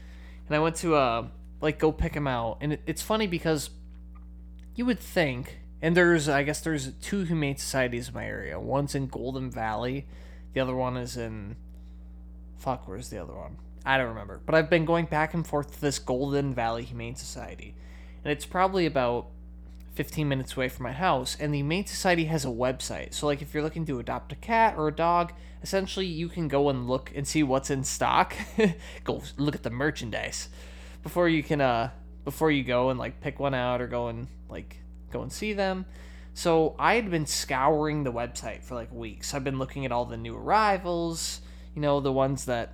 and 0.48 0.56
I 0.56 0.60
went 0.60 0.78
to 0.78 0.96
uh 0.96 1.28
like 1.62 1.80
go 1.80 1.92
pick 1.92 2.14
him 2.14 2.28
out. 2.28 2.58
And 2.62 2.74
it, 2.74 2.82
it's 2.86 3.02
funny 3.02 3.28
because 3.28 3.70
you 4.76 4.86
would 4.86 5.00
think 5.00 5.60
and 5.82 5.96
there's 5.96 6.30
I 6.30 6.44
guess 6.44 6.62
there's 6.62 6.94
two 7.02 7.24
humane 7.24 7.58
societies 7.58 8.10
in 8.10 8.14
my 8.14 8.26
area. 8.26 8.60
One's 8.60 8.96
in 8.96 9.08
Golden 9.08 9.52
Valley. 9.52 10.08
The 10.54 10.62
other 10.62 10.76
one 10.76 10.98
is 10.98 11.18
in 11.18 11.56
fuck, 12.58 12.88
where's 12.88 13.10
the 13.10 13.22
other 13.22 13.34
one? 13.34 13.58
I 13.90 13.98
don't 13.98 14.10
remember. 14.10 14.40
But 14.46 14.54
I've 14.54 14.70
been 14.70 14.86
going 14.86 15.06
back 15.06 15.34
and 15.34 15.46
forth 15.46 15.74
to 15.74 15.82
this 15.82 15.98
Golden 15.98 16.54
Valley 16.54 16.84
Humane 16.84 17.16
Society. 17.16 17.74
And 18.24 18.32
it's 18.32 18.46
probably 18.46 18.86
about 18.86 19.30
15 19.96 20.30
minutes 20.30 20.56
away 20.56 20.70
from 20.70 20.84
my 20.84 20.92
house. 20.92 21.36
And 21.40 21.52
the 21.52 21.58
Humane 21.58 21.88
Society 21.88 22.26
has 22.26 22.46
a 22.46 22.50
website. 22.50 23.16
So, 23.16 23.26
like, 23.26 23.42
if 23.42 23.52
you're 23.52 23.64
looking 23.64 23.88
to 23.88 23.98
adopt 23.98 24.32
a 24.32 24.36
cat 24.36 24.76
or 24.78 24.90
a 24.90 24.92
dog, 24.92 25.34
essentially 25.64 26.06
you 26.06 26.30
can 26.30 26.48
go 26.48 26.70
and 26.70 26.88
look 26.88 27.12
and 27.16 27.28
see 27.28 27.42
what's 27.42 27.72
in 27.72 27.84
stock. 27.84 28.36
go 29.06 29.24
look 29.38 29.56
at 29.56 29.64
the 29.64 29.72
merchandise 29.72 30.50
before 31.02 31.28
you 31.28 31.42
can, 31.42 31.60
uh, 31.60 31.90
before 32.26 32.52
you 32.52 32.64
go 32.64 32.92
and, 32.92 33.00
like, 33.00 33.22
pick 33.22 33.40
one 33.40 33.56
out 33.56 33.82
or 33.82 33.88
go 33.88 34.10
and, 34.10 34.28
like, 34.50 34.78
go 35.12 35.24
and 35.24 35.34
see 35.34 35.54
them. 35.54 35.88
So, 36.36 36.76
I 36.78 36.94
had 36.94 37.10
been 37.10 37.26
scouring 37.26 38.04
the 38.04 38.14
website 38.14 38.64
for, 38.64 38.76
like, 38.76 38.94
weeks. 38.94 39.34
I've 39.34 39.44
been 39.44 39.58
looking 39.58 39.84
at 39.84 39.92
all 39.92 40.06
the 40.06 40.16
new 40.16 40.38
arrivals, 40.38 41.42
you 41.74 41.82
know, 41.82 42.00
the 42.02 42.12
ones 42.12 42.46
that 42.46 42.72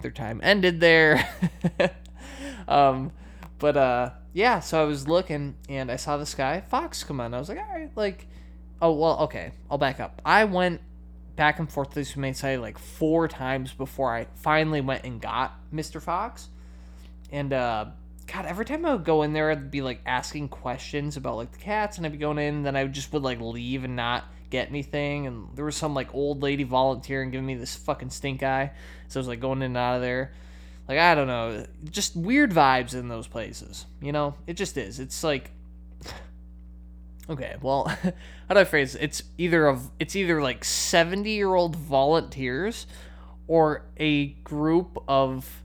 their 0.00 0.10
time 0.10 0.40
ended 0.42 0.80
there. 0.80 1.28
um, 2.68 3.12
but 3.58 3.76
uh, 3.76 4.10
yeah, 4.32 4.60
so 4.60 4.80
I 4.80 4.84
was 4.84 5.08
looking 5.08 5.56
and 5.68 5.90
I 5.90 5.96
saw 5.96 6.16
this 6.16 6.34
guy 6.34 6.60
Fox 6.60 7.04
come 7.04 7.20
on. 7.20 7.34
I 7.34 7.38
was 7.38 7.48
like, 7.48 7.58
all 7.58 7.72
right, 7.72 7.90
like, 7.96 8.26
oh 8.82 8.92
well, 8.92 9.20
okay, 9.20 9.52
I'll 9.70 9.78
back 9.78 10.00
up. 10.00 10.20
I 10.24 10.44
went 10.44 10.80
back 11.36 11.58
and 11.58 11.70
forth 11.70 11.90
to 11.90 11.94
this 11.96 12.12
humane 12.12 12.34
site 12.34 12.60
like 12.60 12.78
four 12.78 13.28
times 13.28 13.72
before 13.72 14.14
I 14.14 14.26
finally 14.36 14.80
went 14.80 15.04
and 15.04 15.20
got 15.20 15.58
Mr. 15.72 16.00
Fox. 16.00 16.48
And 17.30 17.52
uh, 17.52 17.86
God, 18.26 18.46
every 18.46 18.64
time 18.64 18.86
I 18.86 18.94
would 18.94 19.04
go 19.04 19.22
in 19.22 19.32
there, 19.32 19.50
I'd 19.50 19.70
be 19.70 19.82
like 19.82 20.00
asking 20.06 20.48
questions 20.48 21.16
about 21.16 21.36
like 21.36 21.52
the 21.52 21.58
cats, 21.58 21.96
and 21.96 22.06
I'd 22.06 22.12
be 22.12 22.18
going 22.18 22.38
in, 22.38 22.56
and 22.56 22.66
then 22.66 22.76
I 22.76 22.86
just 22.86 23.12
would 23.12 23.22
like 23.22 23.40
leave 23.40 23.84
and 23.84 23.96
not 23.96 24.24
get 24.50 24.68
anything. 24.68 25.26
And 25.26 25.48
there 25.54 25.64
was 25.64 25.76
some 25.76 25.94
like 25.94 26.14
old 26.14 26.42
lady 26.42 26.64
volunteering 26.64 27.30
giving 27.30 27.46
me 27.46 27.54
this 27.54 27.76
fucking 27.76 28.10
stink 28.10 28.42
eye, 28.42 28.72
so 29.08 29.18
I 29.18 29.20
was 29.20 29.28
like 29.28 29.40
going 29.40 29.58
in 29.58 29.66
and 29.66 29.76
out 29.76 29.96
of 29.96 30.02
there. 30.02 30.32
Like 30.88 30.98
I 30.98 31.14
don't 31.14 31.26
know, 31.26 31.66
just 31.90 32.14
weird 32.14 32.50
vibes 32.52 32.94
in 32.94 33.08
those 33.08 33.26
places. 33.26 33.86
You 34.00 34.12
know, 34.12 34.34
it 34.46 34.54
just 34.54 34.76
is. 34.76 35.00
It's 35.00 35.24
like, 35.24 35.50
okay, 37.30 37.56
well, 37.62 37.84
how 38.48 38.54
do 38.54 38.60
I 38.60 38.64
phrase 38.64 38.94
it? 38.94 39.02
It's 39.02 39.22
either 39.38 39.66
of 39.66 39.90
it's 39.98 40.14
either 40.14 40.42
like 40.42 40.64
seventy 40.64 41.32
year 41.32 41.54
old 41.54 41.76
volunteers, 41.76 42.86
or 43.46 43.84
a 43.96 44.26
group 44.26 45.02
of 45.08 45.62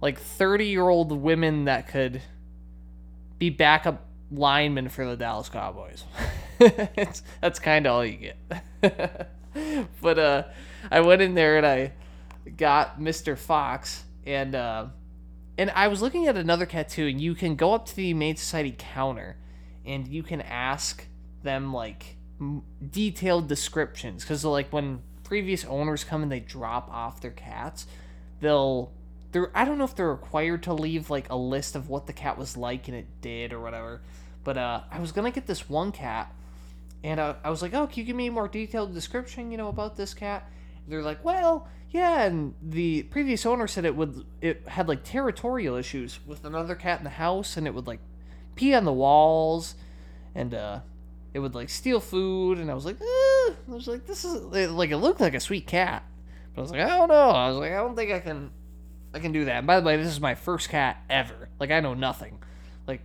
like 0.00 0.18
30 0.18 0.66
year 0.66 0.88
old 0.88 1.12
women 1.12 1.64
that 1.64 1.88
could 1.88 2.22
be 3.38 3.50
backup 3.50 4.05
linemen 4.30 4.88
for 4.88 5.06
the 5.06 5.16
Dallas 5.16 5.48
Cowboys. 5.48 6.04
that's 7.40 7.58
kind 7.58 7.86
of 7.86 7.92
all 7.92 8.04
you 8.04 8.32
get. 8.80 9.30
but 10.00 10.18
uh, 10.18 10.44
I 10.90 11.00
went 11.00 11.22
in 11.22 11.34
there 11.34 11.56
and 11.56 11.66
I 11.66 11.92
got 12.56 13.00
Mr. 13.00 13.36
Fox 13.36 14.04
and 14.24 14.54
uh, 14.54 14.86
and 15.58 15.70
I 15.70 15.88
was 15.88 16.02
looking 16.02 16.26
at 16.26 16.36
another 16.36 16.66
cat 16.66 16.88
too, 16.88 17.06
and 17.06 17.20
you 17.20 17.34
can 17.34 17.56
go 17.56 17.72
up 17.72 17.86
to 17.86 17.96
the 17.96 18.04
Humane 18.04 18.36
Society 18.36 18.74
counter 18.76 19.36
and 19.86 20.06
you 20.06 20.22
can 20.22 20.42
ask 20.42 21.06
them 21.42 21.72
like 21.72 22.16
m- 22.40 22.62
detailed 22.90 23.48
descriptions 23.48 24.22
because 24.22 24.44
like 24.44 24.72
when 24.72 25.00
previous 25.22 25.64
owners 25.64 26.04
come 26.04 26.22
and 26.22 26.30
they 26.30 26.40
drop 26.40 26.90
off 26.90 27.20
their 27.20 27.30
cats, 27.30 27.86
they'll 28.40 28.92
they're 29.36 29.50
I 29.54 29.66
don't 29.66 29.76
know 29.76 29.84
if 29.84 29.94
they're 29.94 30.08
required 30.08 30.62
to 30.62 30.72
leave 30.72 31.10
like 31.10 31.28
a 31.30 31.36
list 31.36 31.76
of 31.76 31.88
what 31.90 32.06
the 32.06 32.12
cat 32.14 32.38
was 32.38 32.56
like 32.56 32.88
and 32.88 32.96
it 32.96 33.20
did 33.20 33.52
or 33.52 33.60
whatever. 33.60 34.00
But 34.44 34.56
uh, 34.56 34.80
I 34.90 35.00
was 35.00 35.12
gonna 35.12 35.30
get 35.30 35.46
this 35.46 35.68
one 35.68 35.92
cat, 35.92 36.32
and 37.04 37.20
uh, 37.20 37.34
I 37.44 37.50
was 37.50 37.60
like, 37.60 37.74
oh, 37.74 37.86
can 37.86 37.98
you 37.98 38.04
give 38.04 38.16
me 38.16 38.28
a 38.28 38.32
more 38.32 38.48
detailed 38.48 38.94
description, 38.94 39.50
you 39.50 39.58
know, 39.58 39.68
about 39.68 39.96
this 39.96 40.14
cat? 40.14 40.50
they're 40.88 41.02
like, 41.02 41.24
well, 41.24 41.68
yeah, 41.90 42.22
and 42.22 42.54
the 42.62 43.02
previous 43.04 43.44
owner 43.44 43.66
said 43.66 43.84
it 43.84 43.96
would 43.96 44.24
it 44.40 44.66
had 44.68 44.88
like 44.88 45.02
territorial 45.02 45.76
issues 45.76 46.20
with 46.26 46.44
another 46.44 46.74
cat 46.74 46.98
in 46.98 47.04
the 47.04 47.10
house, 47.10 47.56
and 47.56 47.66
it 47.66 47.74
would 47.74 47.86
like 47.86 48.00
pee 48.54 48.74
on 48.74 48.84
the 48.84 48.92
walls, 48.92 49.74
and 50.34 50.54
uh, 50.54 50.80
it 51.34 51.40
would 51.40 51.54
like 51.54 51.68
steal 51.68 52.00
food, 52.00 52.58
and 52.58 52.70
I 52.70 52.74
was 52.74 52.84
like, 52.84 53.00
eh. 53.00 53.04
I 53.04 53.54
was 53.66 53.86
like, 53.86 54.06
this 54.06 54.24
is 54.24 54.42
like 54.42 54.90
it 54.90 54.96
looked 54.98 55.20
like 55.20 55.34
a 55.34 55.40
sweet 55.40 55.66
cat, 55.66 56.04
but 56.54 56.60
I 56.60 56.62
was 56.62 56.70
like, 56.70 56.80
I 56.80 56.88
don't 56.88 57.08
know, 57.08 57.30
I 57.30 57.48
was 57.48 57.58
like, 57.58 57.72
I 57.72 57.76
don't 57.76 57.96
think 57.96 58.12
I 58.12 58.20
can, 58.20 58.50
I 59.16 59.20
can 59.20 59.32
do 59.32 59.46
that. 59.46 59.56
And 59.56 59.66
by 59.66 59.80
the 59.80 59.86
way, 59.86 59.96
this 59.96 60.08
is 60.08 60.20
my 60.20 60.34
first 60.34 60.68
cat 60.68 61.02
ever. 61.08 61.48
Like 61.58 61.70
I 61.70 61.80
know 61.80 61.94
nothing, 61.94 62.38
like 62.86 63.00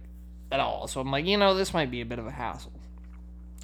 at 0.52 0.60
all. 0.60 0.88
So 0.88 1.02
I'm 1.02 1.10
like, 1.10 1.26
you 1.26 1.38
know, 1.38 1.54
this 1.56 1.74
might 1.74 1.90
be 1.90 2.02
a 2.02 2.06
bit 2.06 2.20
of 2.20 2.28
a 2.28 2.32
hassle. 2.32 2.74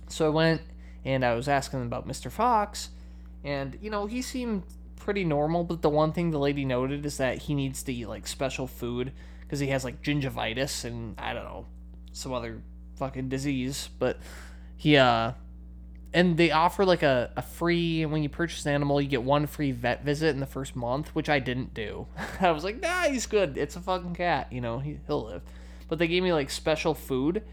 So 0.08 0.26
I 0.26 0.30
went 0.30 0.62
and 1.04 1.24
I 1.24 1.36
was 1.36 1.48
asking 1.48 1.84
about 1.84 2.08
Mr. 2.08 2.32
Fox, 2.32 2.90
and 3.44 3.78
you 3.82 3.90
know, 3.90 4.06
he 4.06 4.22
seemed 4.22 4.64
pretty 4.96 5.24
normal. 5.24 5.64
But 5.64 5.82
the 5.82 5.90
one 5.90 6.14
thing 6.14 6.32
the 6.32 6.40
lady 6.40 6.66
noted 6.66 7.06
is 7.06 7.18
that 7.18 7.40
he 7.44 7.54
needs 7.54 7.84
to 7.84 7.94
eat 7.94 8.08
like 8.08 8.28
special 8.28 8.68
food 8.68 9.12
because 9.42 9.60
he 9.60 9.68
has 9.68 9.84
like 9.84 10.02
gingivitis 10.02 10.84
and 10.84 11.16
I 11.18 11.34
don't 11.34 11.46
know 11.46 11.66
some 12.12 12.34
other 12.34 12.62
fucking 12.96 13.30
disease. 13.30 13.90
But 14.00 14.20
he 14.76 14.98
uh 14.98 15.34
and 16.14 16.38
they 16.38 16.52
offer 16.52 16.86
like 16.86 17.04
a, 17.04 17.32
a 17.36 17.42
free 17.42 18.06
when 18.06 18.24
you 18.24 18.30
purchase 18.30 18.66
an 18.66 18.74
animal 18.74 19.02
you 19.02 19.08
get 19.08 19.24
one 19.24 19.46
free 19.46 19.72
vet 19.72 20.04
visit 20.04 20.30
in 20.30 20.40
the 20.40 20.46
first 20.46 20.76
month 20.76 21.14
which 21.14 21.30
i 21.30 21.40
didn't 21.40 21.74
do. 21.74 22.08
I 22.40 22.52
was 22.52 22.64
like 22.64 22.82
nah 22.82 23.04
he's 23.04 23.26
good. 23.26 23.58
It's 23.58 23.76
a 23.76 23.82
fucking 23.82 24.16
cat 24.16 24.52
you 24.52 24.62
know 24.62 24.80
he, 24.80 25.00
he'll 25.08 25.26
live. 25.26 25.42
But 25.88 26.00
they 26.00 26.08
gave 26.08 26.24
me 26.24 26.34
like 26.34 26.50
special 26.50 26.94
food 26.94 27.44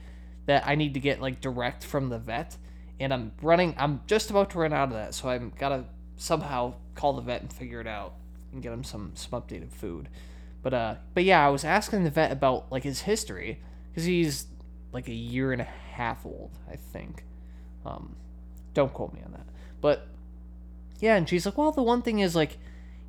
that 0.47 0.67
i 0.67 0.75
need 0.75 0.95
to 0.95 1.01
get 1.01 1.21
like 1.21 1.41
direct 1.41 1.85
from 1.85 2.11
the 2.11 2.19
vet 2.19 2.57
and 3.01 3.15
i'm 3.15 3.33
running 3.41 3.75
i'm 3.79 4.03
just 4.07 4.29
about 4.29 4.51
to 4.51 4.59
run 4.59 4.75
out 4.75 4.89
of 4.89 4.95
that 4.95 5.15
so 5.15 5.29
i'm 5.29 5.51
gotta 5.59 5.85
somehow 6.17 6.75
call 6.95 7.15
the 7.15 7.23
vet 7.23 7.41
and 7.41 7.53
figure 7.53 7.81
it 7.81 7.87
out 7.87 8.15
and 8.53 8.63
get 8.63 8.73
him 8.73 8.85
some 8.85 9.13
some 9.15 9.41
updated 9.41 9.73
food. 9.73 10.09
But 10.63 10.75
uh 10.75 10.95
but 11.13 11.25
yeah 11.25 11.45
i 11.45 11.51
was 11.51 11.65
asking 11.65 12.05
the 12.05 12.11
vet 12.11 12.33
about 12.33 12.71
like 12.73 12.85
his 12.85 13.03
history 13.03 13.61
because 13.91 14.05
he's 14.05 14.47
like 14.93 15.09
a 15.09 15.15
year 15.15 15.53
and 15.53 15.61
a 15.61 15.65
half 15.65 16.25
old 16.25 16.51
i 16.71 16.77
think. 16.77 17.25
Um 17.85 18.17
don't 18.75 18.93
quote 18.93 19.15
me 19.15 19.21
on 19.25 19.33
that. 19.33 19.47
But 19.81 20.07
yeah, 21.01 21.17
and 21.17 21.29
she's 21.29 21.47
like, 21.47 21.57
well, 21.57 21.73
the 21.73 21.83
one 21.83 22.03
thing 22.03 22.19
is 22.19 22.37
like 22.37 22.59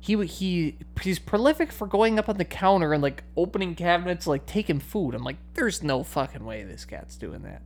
he 0.00 0.24
he 0.26 0.78
he's 1.02 1.18
prolific 1.18 1.72
for 1.72 1.86
going 1.86 2.18
up 2.18 2.28
on 2.28 2.36
the 2.36 2.44
counter 2.44 2.92
and 2.92 3.02
like 3.02 3.24
opening 3.36 3.74
cabinets, 3.74 4.26
like 4.26 4.46
taking 4.46 4.78
food. 4.78 5.14
I'm 5.14 5.24
like, 5.24 5.36
there's 5.54 5.82
no 5.82 6.02
fucking 6.02 6.44
way 6.44 6.62
this 6.62 6.84
cat's 6.84 7.16
doing 7.16 7.42
that. 7.42 7.62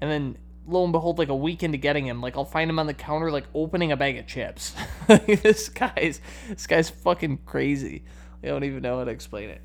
And 0.00 0.10
then 0.10 0.38
lo 0.66 0.82
and 0.84 0.92
behold, 0.92 1.18
like 1.18 1.28
a 1.28 1.36
week 1.36 1.62
into 1.62 1.78
getting 1.78 2.06
him, 2.06 2.20
like 2.20 2.36
I'll 2.36 2.44
find 2.44 2.68
him 2.68 2.78
on 2.78 2.86
the 2.86 2.94
counter, 2.94 3.30
like 3.30 3.44
opening 3.54 3.92
a 3.92 3.96
bag 3.96 4.16
of 4.16 4.26
chips. 4.26 4.74
this 5.06 5.68
guy's 5.68 6.20
this 6.48 6.66
guy's 6.66 6.90
fucking 6.90 7.38
crazy. 7.46 8.04
I 8.42 8.48
don't 8.48 8.64
even 8.64 8.82
know 8.82 8.98
how 8.98 9.04
to 9.04 9.10
explain 9.10 9.50
it. 9.50 9.62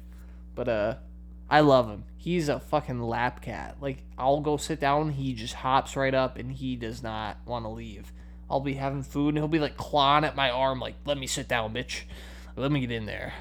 But 0.56 0.70
uh 0.70 0.96
I 1.50 1.62
love 1.62 1.90
him. 1.90 2.04
He's 2.18 2.48
a 2.48 2.60
fucking 2.60 3.02
lap 3.02 3.42
cat. 3.42 3.78
Like 3.82 4.04
I'll 4.18 4.42
go 4.42 4.58
sit 4.58 4.80
down, 4.80 5.12
he 5.12 5.34
just 5.34 5.56
hops 5.56 5.96
right 5.96 6.14
up 6.14 6.38
and 6.38 6.52
he 6.52 6.76
does 6.76 7.02
not 7.02 7.38
want 7.46 7.66
to 7.66 7.70
leave. 7.70 8.12
I'll 8.50 8.60
be 8.60 8.74
having 8.74 9.04
food 9.04 9.30
and 9.30 9.38
he'll 9.38 9.48
be 9.48 9.60
like 9.60 9.78
clawing 9.78 10.26
at 10.26 10.36
my 10.36 10.50
arm 10.50 10.80
like, 10.80 10.96
"Let 11.06 11.18
me 11.18 11.28
sit 11.28 11.48
down, 11.48 11.74
bitch. 11.74 12.04
Let 12.56 12.72
me 12.72 12.82
get 12.82 12.92
in 12.92 13.06
there." 13.06 13.34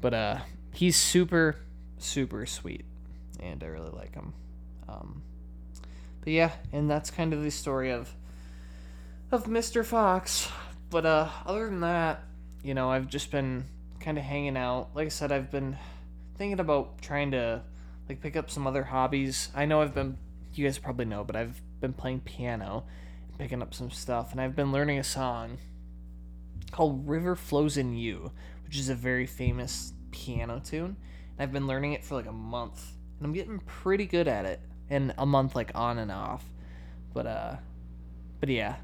But 0.00 0.14
uh 0.14 0.38
he's 0.72 0.96
super 0.96 1.56
super 1.98 2.44
sweet 2.46 2.84
and 3.40 3.62
I 3.62 3.66
really 3.66 3.90
like 3.90 4.14
him. 4.14 4.34
Um 4.88 5.22
but 6.20 6.32
yeah, 6.32 6.52
and 6.72 6.90
that's 6.90 7.10
kind 7.10 7.32
of 7.32 7.42
the 7.42 7.50
story 7.50 7.90
of 7.90 8.14
of 9.30 9.44
Mr. 9.44 9.84
Fox. 9.84 10.50
But 10.90 11.06
uh 11.06 11.28
other 11.46 11.66
than 11.66 11.80
that, 11.80 12.22
you 12.62 12.74
know, 12.74 12.90
I've 12.90 13.08
just 13.08 13.30
been 13.30 13.64
kind 14.00 14.18
of 14.18 14.24
hanging 14.24 14.56
out. 14.56 14.90
Like 14.94 15.06
I 15.06 15.10
said, 15.10 15.32
I've 15.32 15.50
been 15.50 15.78
thinking 16.36 16.60
about 16.60 17.00
trying 17.00 17.30
to 17.32 17.62
like 18.08 18.20
pick 18.20 18.36
up 18.36 18.50
some 18.50 18.66
other 18.66 18.84
hobbies. 18.84 19.48
I 19.54 19.64
know 19.64 19.80
I've 19.82 19.94
been 19.94 20.18
you 20.54 20.64
guys 20.64 20.78
probably 20.78 21.04
know, 21.04 21.24
but 21.24 21.36
I've 21.36 21.60
been 21.80 21.92
playing 21.92 22.20
piano 22.20 22.84
picking 23.38 23.62
up 23.62 23.74
some 23.74 23.90
stuff 23.90 24.32
and 24.32 24.40
I've 24.40 24.54
been 24.54 24.70
learning 24.70 24.98
a 24.98 25.04
song 25.04 25.58
called 26.70 27.08
River 27.08 27.34
Flows 27.34 27.76
in 27.76 27.96
You, 27.96 28.30
which 28.64 28.78
is 28.78 28.88
a 28.88 28.94
very 28.94 29.26
famous 29.26 29.92
piano 30.12 30.60
tune. 30.64 30.96
And 31.36 31.40
I've 31.40 31.52
been 31.52 31.66
learning 31.66 31.92
it 31.92 32.04
for 32.04 32.14
like 32.14 32.26
a 32.26 32.32
month 32.32 32.92
and 33.18 33.26
I'm 33.26 33.32
getting 33.32 33.58
pretty 33.60 34.06
good 34.06 34.28
at 34.28 34.44
it. 34.44 34.60
And 34.90 35.14
a 35.18 35.26
month 35.26 35.56
like 35.56 35.72
on 35.74 35.98
and 35.98 36.12
off. 36.12 36.44
But 37.12 37.26
uh 37.26 37.56
but 38.40 38.48
yeah. 38.48 38.76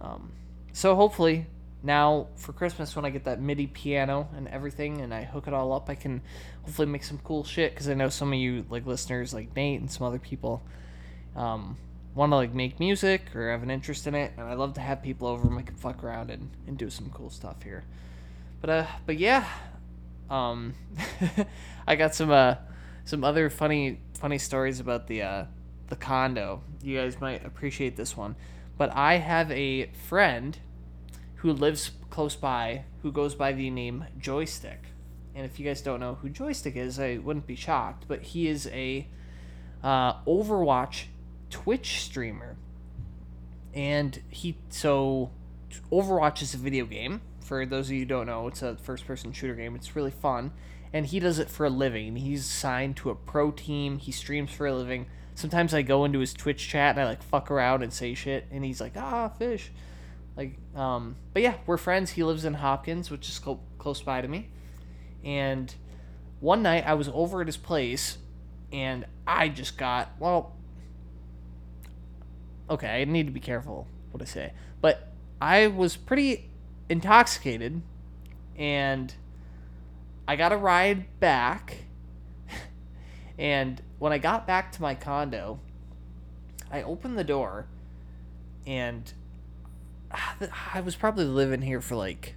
Um 0.00 0.32
so 0.72 0.94
hopefully 0.94 1.46
now 1.82 2.28
for 2.36 2.52
Christmas 2.52 2.94
when 2.94 3.04
I 3.04 3.10
get 3.10 3.24
that 3.24 3.40
MIDI 3.40 3.66
piano 3.66 4.28
and 4.36 4.46
everything 4.48 5.00
and 5.00 5.12
I 5.12 5.24
hook 5.24 5.48
it 5.48 5.54
all 5.54 5.72
up, 5.72 5.90
I 5.90 5.94
can 5.94 6.22
hopefully 6.62 6.86
make 6.86 7.02
some 7.02 7.18
cool 7.24 7.44
shit 7.44 7.72
because 7.72 7.88
I 7.88 7.94
know 7.94 8.08
some 8.08 8.32
of 8.32 8.38
you 8.38 8.64
like 8.70 8.86
listeners 8.86 9.34
like 9.34 9.54
Nate 9.56 9.80
and 9.80 9.90
some 9.90 10.06
other 10.06 10.20
people 10.20 10.62
um, 11.34 11.76
want 12.14 12.30
to 12.30 12.36
like 12.36 12.54
make 12.54 12.78
music 12.78 13.34
or 13.34 13.50
have 13.50 13.62
an 13.62 13.70
interest 13.70 14.06
in 14.06 14.14
it, 14.14 14.32
and 14.36 14.46
I 14.46 14.54
love 14.54 14.74
to 14.74 14.80
have 14.80 15.02
people 15.02 15.26
over 15.26 15.48
and 15.48 15.66
can 15.66 15.76
fuck 15.76 16.04
around 16.04 16.30
and, 16.30 16.50
and 16.66 16.78
do 16.78 16.88
some 16.90 17.10
cool 17.10 17.30
stuff 17.30 17.62
here. 17.62 17.84
But 18.60 18.70
uh, 18.70 18.86
but 19.06 19.18
yeah, 19.18 19.46
um, 20.30 20.74
I 21.86 21.96
got 21.96 22.14
some 22.14 22.30
uh 22.30 22.56
some 23.04 23.24
other 23.24 23.50
funny 23.50 24.00
funny 24.14 24.38
stories 24.38 24.78
about 24.78 25.08
the 25.08 25.22
uh 25.22 25.44
the 25.88 25.96
condo. 25.96 26.62
You 26.82 26.98
guys 26.98 27.20
might 27.20 27.44
appreciate 27.44 27.96
this 27.96 28.16
one, 28.16 28.36
but 28.78 28.94
I 28.94 29.16
have 29.16 29.50
a 29.50 29.86
friend 30.08 30.56
who 31.42 31.52
lives 31.52 31.90
close 32.08 32.36
by 32.36 32.84
who 33.02 33.10
goes 33.10 33.34
by 33.34 33.52
the 33.52 33.68
name 33.68 34.04
Joystick. 34.16 34.86
And 35.34 35.44
if 35.44 35.58
you 35.58 35.66
guys 35.66 35.80
don't 35.80 35.98
know 35.98 36.14
who 36.14 36.28
Joystick 36.28 36.76
is, 36.76 37.00
I 37.00 37.18
wouldn't 37.18 37.48
be 37.48 37.56
shocked, 37.56 38.04
but 38.06 38.22
he 38.22 38.46
is 38.46 38.68
a 38.68 39.08
uh, 39.82 40.22
Overwatch 40.22 41.06
Twitch 41.50 42.00
streamer. 42.00 42.56
And 43.74 44.22
he 44.30 44.56
so 44.68 45.30
Overwatch 45.90 46.42
is 46.42 46.54
a 46.54 46.58
video 46.58 46.84
game. 46.84 47.22
For 47.40 47.66
those 47.66 47.88
of 47.88 47.94
you 47.94 48.00
who 48.00 48.06
don't 48.06 48.26
know, 48.26 48.46
it's 48.46 48.62
a 48.62 48.76
first-person 48.76 49.32
shooter 49.32 49.56
game. 49.56 49.74
It's 49.74 49.96
really 49.96 50.12
fun, 50.12 50.52
and 50.92 51.06
he 51.06 51.18
does 51.18 51.40
it 51.40 51.50
for 51.50 51.66
a 51.66 51.70
living. 51.70 52.14
He's 52.14 52.44
signed 52.44 52.96
to 52.98 53.10
a 53.10 53.16
pro 53.16 53.50
team. 53.50 53.98
He 53.98 54.12
streams 54.12 54.52
for 54.52 54.66
a 54.66 54.74
living. 54.74 55.06
Sometimes 55.34 55.74
I 55.74 55.82
go 55.82 56.04
into 56.04 56.20
his 56.20 56.34
Twitch 56.34 56.68
chat 56.68 56.94
and 56.94 57.00
I 57.00 57.04
like 57.04 57.22
fuck 57.22 57.50
around 57.50 57.82
and 57.82 57.92
say 57.92 58.14
shit, 58.14 58.46
and 58.52 58.64
he's 58.64 58.80
like, 58.80 58.96
"Ah, 58.96 59.28
fish." 59.28 59.72
Like, 60.36 60.56
um, 60.74 61.16
but 61.32 61.42
yeah, 61.42 61.56
we're 61.66 61.76
friends. 61.76 62.12
He 62.12 62.22
lives 62.22 62.44
in 62.44 62.54
Hopkins, 62.54 63.10
which 63.10 63.28
is 63.28 63.36
cl- 63.36 63.62
close 63.78 64.00
by 64.00 64.20
to 64.20 64.28
me. 64.28 64.48
And 65.24 65.74
one 66.40 66.62
night 66.62 66.84
I 66.86 66.94
was 66.94 67.08
over 67.12 67.40
at 67.40 67.46
his 67.46 67.56
place, 67.56 68.18
and 68.72 69.04
I 69.26 69.48
just 69.48 69.76
got 69.76 70.12
well. 70.18 70.56
Okay, 72.70 73.02
I 73.02 73.04
need 73.04 73.26
to 73.26 73.32
be 73.32 73.40
careful 73.40 73.86
what 74.10 74.22
I 74.22 74.26
say, 74.26 74.52
but 74.80 75.12
I 75.40 75.66
was 75.66 75.96
pretty 75.96 76.48
intoxicated, 76.88 77.82
and 78.56 79.12
I 80.26 80.36
got 80.36 80.52
a 80.52 80.56
ride 80.56 81.20
back. 81.20 81.84
and 83.38 83.82
when 83.98 84.12
I 84.12 84.18
got 84.18 84.46
back 84.46 84.72
to 84.72 84.82
my 84.82 84.94
condo, 84.94 85.60
I 86.70 86.82
opened 86.82 87.18
the 87.18 87.24
door, 87.24 87.66
and 88.66 89.12
I 90.74 90.80
was 90.80 90.96
probably 90.96 91.24
living 91.24 91.62
here 91.62 91.80
for 91.80 91.96
like 91.96 92.34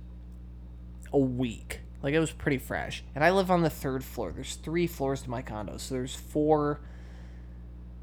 a 1.11 1.19
week. 1.19 1.81
Like 2.01 2.13
it 2.13 2.19
was 2.19 2.31
pretty 2.31 2.57
fresh. 2.57 3.03
And 3.13 3.23
I 3.23 3.31
live 3.31 3.49
on 3.49 3.61
the 3.61 3.69
third 3.69 4.03
floor. 4.03 4.31
There's 4.31 4.55
three 4.55 4.87
floors 4.87 5.23
to 5.23 5.29
my 5.29 5.41
condo. 5.41 5.77
So 5.77 5.95
there's 5.95 6.15
four 6.15 6.81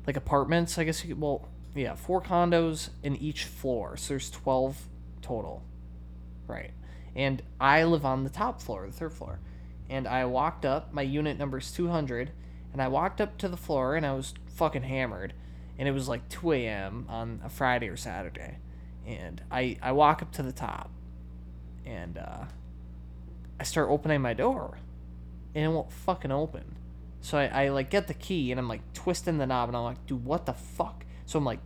like 0.06 0.16
apartments, 0.16 0.78
I 0.78 0.85
guess 0.85 1.04
you 1.04 1.14
could 1.14 1.20
well, 1.20 1.48
yeah, 1.74 1.94
four 1.94 2.20
condos 2.20 2.90
in 3.02 3.16
each 3.16 3.44
floor. 3.44 3.96
So 3.96 4.08
there's 4.11 4.30
12 4.30 4.88
total. 5.22 5.62
Right. 6.46 6.72
And 7.14 7.42
I 7.61 7.85
live 7.85 8.04
on 8.04 8.24
the 8.24 8.30
top 8.30 8.61
floor, 8.61 8.87
the 8.87 8.92
third 8.92 9.12
floor. 9.12 9.38
And 9.88 10.08
I 10.08 10.24
walked 10.24 10.64
up, 10.64 10.92
my 10.92 11.02
unit 11.02 11.38
number 11.38 11.58
is 11.58 11.70
200, 11.70 12.30
and 12.72 12.80
I 12.80 12.88
walked 12.88 13.20
up 13.20 13.37
to 13.38 13.48
the 13.48 13.56
floor 13.56 13.94
and 13.94 14.06
I 14.06 14.14
was 14.14 14.35
fucking 14.54 14.82
hammered. 14.82 15.35
And 15.78 15.88
it 15.88 15.92
was 15.92 16.08
like 16.08 16.28
2 16.28 16.52
a.m. 16.52 17.06
on 17.08 17.40
a 17.44 17.48
Friday 17.48 17.88
or 17.88 17.96
Saturday 17.96 18.58
and 19.06 19.42
I 19.50 19.76
I 19.82 19.92
walk 19.92 20.22
up 20.22 20.32
to 20.32 20.42
the 20.42 20.52
top, 20.52 20.90
and 21.84 22.18
uh, 22.18 22.44
I 23.58 23.64
start 23.64 23.90
opening 23.90 24.20
my 24.20 24.34
door, 24.34 24.78
and 25.54 25.64
it 25.64 25.68
won't 25.68 25.92
fucking 25.92 26.32
open. 26.32 26.76
So 27.22 27.38
I, 27.38 27.46
I 27.46 27.68
like 27.68 27.88
get 27.88 28.08
the 28.08 28.14
key 28.14 28.50
and 28.50 28.58
I'm 28.58 28.68
like 28.68 28.80
twisting 28.94 29.38
the 29.38 29.46
knob 29.46 29.68
and 29.68 29.76
I'm 29.76 29.84
like, 29.84 30.06
dude, 30.06 30.24
what 30.24 30.44
the 30.44 30.52
fuck? 30.52 31.04
So 31.24 31.38
I'm 31.38 31.44
like 31.44 31.60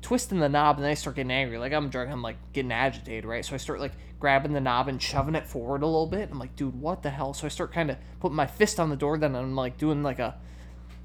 twisting 0.00 0.40
the 0.40 0.48
knob 0.48 0.76
and 0.76 0.84
then 0.84 0.90
I 0.90 0.94
start 0.94 1.16
getting 1.16 1.30
angry. 1.30 1.58
Like 1.58 1.74
I'm 1.74 1.90
drunk, 1.90 2.10
I'm 2.10 2.22
like 2.22 2.38
getting 2.54 2.72
agitated, 2.72 3.26
right? 3.26 3.44
So 3.44 3.54
I 3.54 3.58
start 3.58 3.80
like 3.80 3.92
grabbing 4.18 4.54
the 4.54 4.60
knob 4.60 4.88
and 4.88 5.00
shoving 5.00 5.34
it 5.34 5.46
forward 5.46 5.82
a 5.82 5.86
little 5.86 6.06
bit. 6.06 6.30
I'm 6.30 6.38
like, 6.38 6.56
dude, 6.56 6.80
what 6.80 7.02
the 7.02 7.10
hell? 7.10 7.34
So 7.34 7.44
I 7.44 7.48
start 7.48 7.70
kind 7.70 7.90
of 7.90 7.98
putting 8.18 8.34
my 8.34 8.46
fist 8.46 8.80
on 8.80 8.88
the 8.88 8.96
door. 8.96 9.18
Then 9.18 9.34
I'm 9.36 9.54
like 9.54 9.76
doing 9.76 10.02
like 10.02 10.18
a 10.18 10.36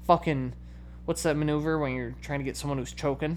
fucking 0.06 0.54
what's 1.04 1.22
that 1.24 1.36
maneuver 1.36 1.78
when 1.78 1.94
you're 1.94 2.14
trying 2.22 2.40
to 2.40 2.44
get 2.44 2.56
someone 2.56 2.78
who's 2.78 2.94
choking? 2.94 3.36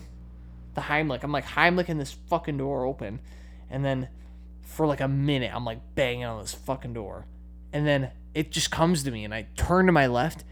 The 0.74 0.82
Heimlich. 0.82 1.24
I'm 1.24 1.32
like 1.32 1.46
Heimliching 1.46 1.98
this 1.98 2.12
fucking 2.12 2.58
door 2.58 2.86
open, 2.86 3.20
and 3.70 3.84
then 3.84 4.10
for 4.62 4.88
like 4.88 5.02
a 5.02 5.08
minute 5.08 5.52
I'm 5.54 5.66
like 5.66 5.80
banging 5.96 6.26
on 6.26 6.42
this 6.42 6.54
fucking 6.54 6.94
door, 6.94 7.28
and 7.72 7.86
then 7.86 8.12
it 8.34 8.52
just 8.52 8.72
comes 8.72 9.04
to 9.04 9.12
me, 9.12 9.24
and 9.24 9.34
I 9.34 9.48
turn 9.56 9.86
to 9.86 9.92
my 9.92 10.08
left, 10.08 10.44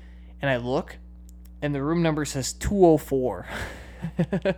and 0.41 0.49
I 0.49 0.57
look, 0.57 0.97
and 1.61 1.73
the 1.73 1.83
room 1.83 2.01
number 2.01 2.25
says 2.25 2.53
204. 2.53 3.47
and 4.31 4.55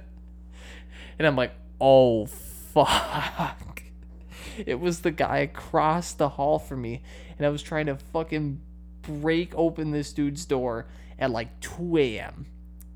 I'm 1.19 1.35
like, 1.35 1.53
oh 1.79 2.25
fuck. 2.25 3.83
It 4.65 4.79
was 4.79 5.01
the 5.01 5.11
guy 5.11 5.39
across 5.39 6.13
the 6.13 6.29
hall 6.29 6.59
from 6.59 6.81
me, 6.81 7.01
and 7.37 7.45
I 7.45 7.49
was 7.49 7.63
trying 7.63 7.87
to 7.87 7.95
fucking 7.95 8.61
break 9.01 9.53
open 9.55 9.91
this 9.91 10.13
dude's 10.13 10.45
door 10.45 10.87
at 11.19 11.31
like 11.31 11.59
2 11.61 11.97
a.m. 11.97 12.45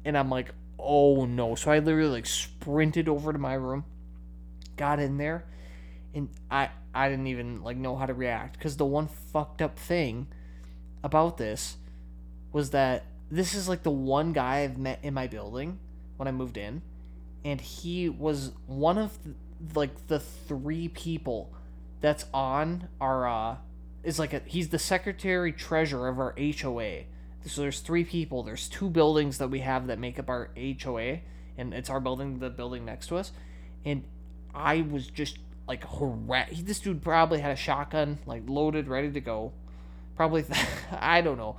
And 0.05 0.17
I'm 0.17 0.29
like, 0.29 0.53
oh 0.79 1.25
no. 1.25 1.55
So 1.55 1.71
I 1.71 1.79
literally 1.79 2.09
like 2.09 2.25
sprinted 2.25 3.07
over 3.07 3.33
to 3.33 3.39
my 3.39 3.53
room, 3.53 3.85
got 4.75 4.99
in 4.99 5.17
there, 5.17 5.45
and 6.13 6.29
I 6.49 6.69
I 6.93 7.09
didn't 7.09 7.27
even 7.27 7.63
like 7.63 7.77
know 7.77 7.95
how 7.95 8.05
to 8.05 8.13
react 8.13 8.57
because 8.57 8.77
the 8.77 8.85
one 8.85 9.07
fucked 9.07 9.61
up 9.61 9.77
thing 9.77 10.27
about 11.03 11.37
this 11.37 11.77
was 12.51 12.71
that 12.71 13.05
this 13.29 13.53
is 13.53 13.67
like 13.69 13.83
the 13.83 13.91
one 13.91 14.33
guy 14.33 14.59
I've 14.59 14.77
met 14.77 14.99
in 15.03 15.13
my 15.13 15.27
building 15.27 15.79
when 16.17 16.27
I 16.27 16.31
moved 16.31 16.57
in, 16.57 16.81
and 17.43 17.61
he 17.61 18.09
was 18.09 18.51
one 18.65 18.97
of 18.97 19.17
the, 19.23 19.33
like 19.75 20.07
the 20.07 20.19
three 20.19 20.87
people 20.87 21.53
that's 21.99 22.25
on 22.33 22.87
our 23.01 23.27
uh 23.27 23.57
is 24.03 24.19
like 24.19 24.33
a 24.33 24.41
he's 24.45 24.69
the 24.69 24.79
secretary 24.79 25.51
treasurer 25.51 26.07
of 26.07 26.19
our 26.19 26.33
HOA. 26.39 27.03
So 27.45 27.61
there's 27.61 27.79
three 27.79 28.03
people. 28.03 28.43
There's 28.43 28.67
two 28.67 28.89
buildings 28.89 29.37
that 29.37 29.49
we 29.49 29.59
have 29.59 29.87
that 29.87 29.99
make 29.99 30.19
up 30.19 30.29
our 30.29 30.49
HOA, 30.57 31.19
and 31.57 31.73
it's 31.73 31.89
our 31.89 31.99
building, 31.99 32.39
the 32.39 32.49
building 32.49 32.85
next 32.85 33.07
to 33.07 33.17
us. 33.17 33.31
And 33.85 34.03
I 34.53 34.81
was 34.81 35.07
just 35.07 35.37
like 35.67 35.85
harassed. 35.85 36.65
This 36.65 36.79
dude 36.79 37.01
probably 37.01 37.39
had 37.39 37.51
a 37.51 37.55
shotgun, 37.55 38.19
like 38.25 38.43
loaded, 38.47 38.87
ready 38.87 39.11
to 39.11 39.21
go. 39.21 39.53
Probably, 40.15 40.43
th- 40.43 40.59
I 40.91 41.21
don't 41.21 41.37
know, 41.37 41.57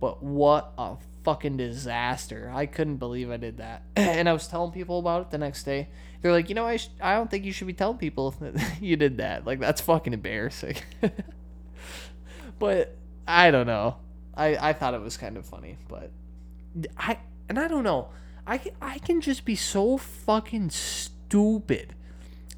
but 0.00 0.22
what 0.22 0.72
a 0.78 0.96
fucking 1.24 1.56
disaster. 1.56 2.52
I 2.54 2.66
couldn't 2.66 2.96
believe 2.96 3.30
I 3.30 3.38
did 3.38 3.58
that. 3.58 3.82
and 3.96 4.28
I 4.28 4.32
was 4.32 4.46
telling 4.46 4.72
people 4.72 4.98
about 4.98 5.22
it 5.22 5.30
the 5.30 5.38
next 5.38 5.64
day. 5.64 5.88
They're 6.20 6.32
like, 6.32 6.48
you 6.48 6.54
know, 6.54 6.66
I 6.66 6.76
sh- 6.76 6.90
I 7.00 7.14
don't 7.14 7.30
think 7.30 7.44
you 7.44 7.52
should 7.52 7.66
be 7.66 7.72
telling 7.72 7.98
people 7.98 8.30
that 8.40 8.80
you 8.80 8.96
did 8.96 9.18
that. 9.18 9.46
Like 9.46 9.58
that's 9.58 9.80
fucking 9.80 10.12
embarrassing. 10.12 10.76
but 12.58 12.96
I 13.26 13.50
don't 13.50 13.66
know. 13.66 13.96
I 14.36 14.70
I 14.70 14.72
thought 14.72 14.94
it 14.94 15.00
was 15.00 15.16
kind 15.16 15.36
of 15.36 15.46
funny, 15.46 15.78
but 15.88 16.10
I 16.96 17.18
and 17.48 17.58
I 17.58 17.68
don't 17.68 17.84
know. 17.84 18.08
I 18.46 18.60
I 18.80 18.98
can 18.98 19.20
just 19.20 19.44
be 19.44 19.56
so 19.56 19.96
fucking 19.96 20.70
stupid 20.70 21.94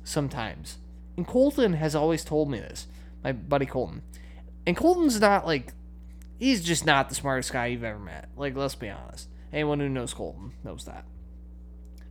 sometimes. 0.04 0.78
And 1.16 1.26
Colton 1.26 1.74
has 1.74 1.94
always 1.94 2.24
told 2.24 2.50
me 2.50 2.58
this. 2.58 2.86
My 3.24 3.32
buddy 3.32 3.66
Colton. 3.66 4.02
And 4.66 4.76
Colton's 4.76 5.20
not 5.20 5.46
like 5.46 5.72
he's 6.38 6.62
just 6.62 6.84
not 6.84 7.08
the 7.08 7.14
smartest 7.14 7.52
guy 7.52 7.66
you've 7.66 7.84
ever 7.84 7.98
met. 7.98 8.28
Like, 8.36 8.56
let's 8.56 8.74
be 8.74 8.90
honest. 8.90 9.28
Anyone 9.52 9.80
who 9.80 9.88
knows 9.88 10.12
Colton 10.12 10.52
knows 10.64 10.84
that. 10.84 11.04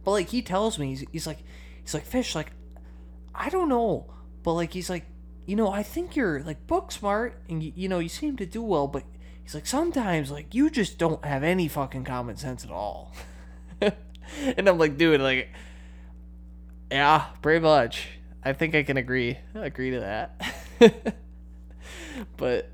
But 0.04 0.12
like 0.12 0.30
he 0.30 0.42
tells 0.42 0.80
me, 0.80 0.90
he's, 0.90 1.06
he's 1.12 1.28
like, 1.28 1.40
he's 1.82 1.94
like, 1.94 2.06
Fish, 2.06 2.36
like, 2.36 2.52
I 3.34 3.50
don't 3.50 3.70
know, 3.70 4.14
but 4.44 4.54
like 4.54 4.74
he's 4.74 4.90
like, 4.90 5.06
you 5.46 5.56
know, 5.56 5.70
I 5.70 5.84
think 5.84 6.16
you're 6.16 6.42
like 6.42 6.66
book 6.68 6.92
smart, 6.92 7.42
and 7.50 7.62
you, 7.62 7.72
you 7.76 7.90
know, 7.90 8.00
you 8.00 8.10
seem 8.10 8.38
to 8.38 8.46
do 8.46 8.64
well, 8.64 8.88
but 8.88 9.04
he's 9.46 9.54
like, 9.54 9.68
sometimes 9.68 10.32
like 10.32 10.56
you 10.56 10.72
just 10.72 10.98
don't 10.98 11.24
have 11.24 11.44
any 11.44 11.68
fucking 11.68 12.04
common 12.04 12.36
sense 12.36 12.66
at 12.66 12.72
all. 12.72 13.14
and 13.80 14.68
I'm 14.68 14.80
like, 14.80 14.98
dude, 14.98 15.22
like, 15.22 15.50
yeah, 16.92 17.28
pretty 17.42 17.62
much. 17.62 18.08
I 18.44 18.54
think 18.54 18.74
I 18.76 18.84
can 18.84 18.98
agree 18.98 19.38
agree 19.54 19.92
to 19.92 20.00
that. 20.00 21.16
but 22.38 22.72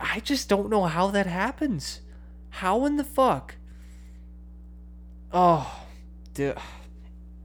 I 0.00 0.20
just 0.20 0.48
don't 0.48 0.70
know 0.70 0.84
how 0.84 1.08
that 1.12 1.26
happens. 1.26 2.00
How 2.50 2.84
in 2.84 2.96
the 2.96 3.04
fuck? 3.04 3.54
Oh, 5.32 5.84
dude. 6.34 6.58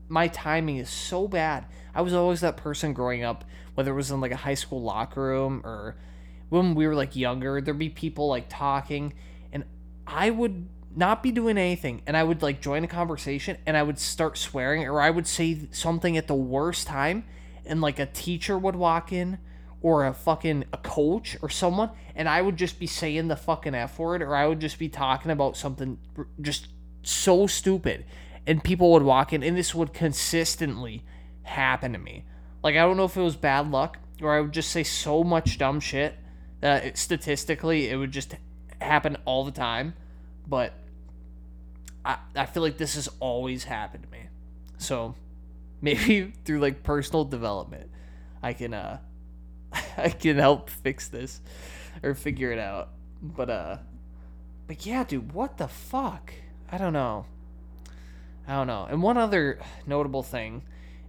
My 0.08 0.28
timing 0.28 0.78
is 0.78 0.90
so 0.90 1.28
bad. 1.28 1.66
I 1.94 2.02
was 2.02 2.12
always 2.12 2.40
that 2.40 2.56
person 2.56 2.92
growing 2.92 3.22
up, 3.22 3.44
whether 3.74 3.92
it 3.92 3.94
was 3.94 4.10
in 4.10 4.20
like 4.20 4.32
a 4.32 4.36
high 4.36 4.54
school 4.54 4.82
locker 4.82 5.22
room 5.22 5.62
or 5.64 5.96
when 6.48 6.74
we 6.74 6.86
were 6.86 6.94
like 6.94 7.16
younger, 7.16 7.60
there'd 7.60 7.78
be 7.78 7.88
people 7.88 8.28
like 8.28 8.46
talking, 8.48 9.14
and 9.52 9.64
I 10.06 10.30
would 10.30 10.68
not 10.96 11.22
be 11.22 11.32
doing 11.32 11.58
anything, 11.58 12.02
and 12.06 12.16
I 12.16 12.22
would 12.22 12.42
like 12.42 12.60
join 12.60 12.84
a 12.84 12.88
conversation 12.88 13.58
and 13.66 13.76
I 13.76 13.82
would 13.82 13.98
start 13.98 14.38
swearing, 14.38 14.86
or 14.86 15.00
I 15.00 15.10
would 15.10 15.26
say 15.26 15.68
something 15.72 16.16
at 16.16 16.28
the 16.28 16.34
worst 16.34 16.86
time, 16.86 17.24
and 17.66 17.80
like 17.80 17.98
a 17.98 18.06
teacher 18.06 18.58
would 18.58 18.76
walk 18.76 19.12
in 19.12 19.38
or 19.84 20.06
a 20.06 20.14
fucking 20.14 20.64
a 20.72 20.78
coach 20.78 21.36
or 21.42 21.50
someone 21.50 21.90
and 22.14 22.26
I 22.26 22.40
would 22.40 22.56
just 22.56 22.78
be 22.78 22.86
saying 22.86 23.28
the 23.28 23.36
fucking 23.36 23.74
F 23.74 23.98
word 23.98 24.22
or 24.22 24.34
I 24.34 24.46
would 24.46 24.58
just 24.58 24.78
be 24.78 24.88
talking 24.88 25.30
about 25.30 25.58
something 25.58 25.98
just 26.40 26.68
so 27.02 27.46
stupid 27.46 28.06
and 28.46 28.64
people 28.64 28.92
would 28.92 29.02
walk 29.02 29.34
in 29.34 29.42
and 29.42 29.54
this 29.54 29.74
would 29.74 29.92
consistently 29.92 31.04
happen 31.42 31.92
to 31.92 31.98
me. 31.98 32.24
Like 32.62 32.76
I 32.76 32.78
don't 32.78 32.96
know 32.96 33.04
if 33.04 33.16
it 33.18 33.20
was 33.20 33.36
bad 33.36 33.70
luck 33.70 33.98
or 34.22 34.32
I 34.32 34.40
would 34.40 34.52
just 34.52 34.70
say 34.70 34.84
so 34.84 35.22
much 35.22 35.58
dumb 35.58 35.80
shit 35.80 36.14
it, 36.68 36.98
statistically 36.98 37.88
it 37.88 37.96
would 37.96 38.12
just 38.12 38.34
happen 38.80 39.16
all 39.24 39.44
the 39.44 39.52
time, 39.52 39.94
but 40.46 40.72
I 42.04 42.18
I 42.34 42.46
feel 42.46 42.62
like 42.62 42.78
this 42.78 42.94
has 42.94 43.08
always 43.20 43.64
happened 43.64 44.04
to 44.04 44.10
me. 44.10 44.24
So 44.78 45.14
maybe 45.80 46.32
through 46.44 46.60
like 46.60 46.82
personal 46.82 47.24
development 47.24 47.90
I 48.42 48.52
can 48.52 48.74
uh 48.74 48.98
I 49.96 50.08
can 50.08 50.38
help 50.38 50.70
fix 50.70 51.08
this 51.08 51.40
or 52.02 52.14
figure 52.14 52.52
it 52.52 52.58
out. 52.58 52.90
But 53.22 53.50
uh 53.50 53.76
but 54.66 54.86
yeah, 54.86 55.04
dude, 55.04 55.32
what 55.32 55.58
the 55.58 55.68
fuck? 55.68 56.32
I 56.70 56.78
don't 56.78 56.92
know. 56.92 57.26
I 58.46 58.54
don't 58.54 58.66
know. 58.66 58.86
And 58.88 59.02
one 59.02 59.16
other 59.16 59.58
notable 59.86 60.22
thing 60.22 60.62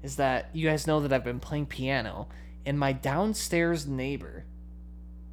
is 0.03 0.17
that 0.17 0.49
you 0.53 0.67
guys 0.67 0.87
know 0.87 1.01
that 1.01 1.11
I've 1.11 1.23
been 1.23 1.39
playing 1.39 1.65
piano 1.65 2.27
and 2.65 2.79
my 2.79 2.93
downstairs 2.93 3.85
neighbor 3.87 4.45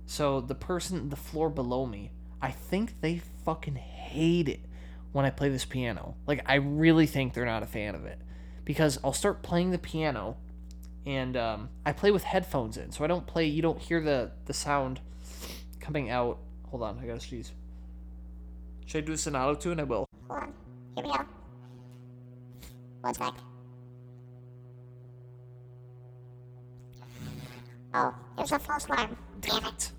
so 0.07 0.41
the 0.41 0.55
person 0.55 1.09
the 1.09 1.17
floor 1.17 1.51
below 1.51 1.87
me, 1.87 2.11
I 2.41 2.51
think 2.51 3.01
they 3.01 3.23
fucking 3.45 3.77
hate 3.77 4.49
it 4.49 4.61
when 5.13 5.25
I 5.25 5.31
play 5.31 5.49
this 5.49 5.65
piano. 5.65 6.17
Like 6.27 6.43
I 6.47 6.57
really 6.57 7.07
think 7.07 7.35
they're 7.35 7.47
not 7.47 7.63
a 7.63 7.67
fan 7.67 7.95
of 7.95 8.05
it 8.05 8.19
because 8.65 8.99
I'll 9.05 9.13
start 9.13 9.43
playing 9.43 9.71
the 9.71 9.79
piano 9.79 10.37
and 11.07 11.37
um, 11.37 11.69
I 11.85 11.93
play 11.93 12.11
with 12.11 12.23
headphones 12.23 12.77
in, 12.77 12.93
so 12.93 13.05
I 13.05 13.07
don't 13.07 13.27
play. 13.27 13.47
You 13.47 13.63
don't 13.63 13.81
hear 13.81 14.01
the 14.01 14.33
the 14.47 14.53
sound 14.53 15.01
coming 15.81 16.11
out. 16.11 16.39
Hold 16.71 16.83
on, 16.83 16.99
I 17.03 17.07
gotta 17.07 17.21
sneeze. 17.21 17.53
Should 18.87 19.05
I 19.05 19.07
do 19.07 19.13
this 19.13 19.27
in 19.27 19.37
auto 19.37 19.55
tune? 19.55 19.81
I 19.81 19.85
will. 19.85 20.07
Hold 20.29 20.43
on. 20.43 20.53
Here 20.95 21.05
we 21.05 21.13
go. 21.13 21.25
One 23.01 23.15
sec. 23.15 23.35
Oh, 27.95 28.15
there's 28.37 28.53
a 28.53 28.59
false 28.59 28.87
alarm. 28.87 29.17
Damn 29.43 29.67
it. 29.67 29.93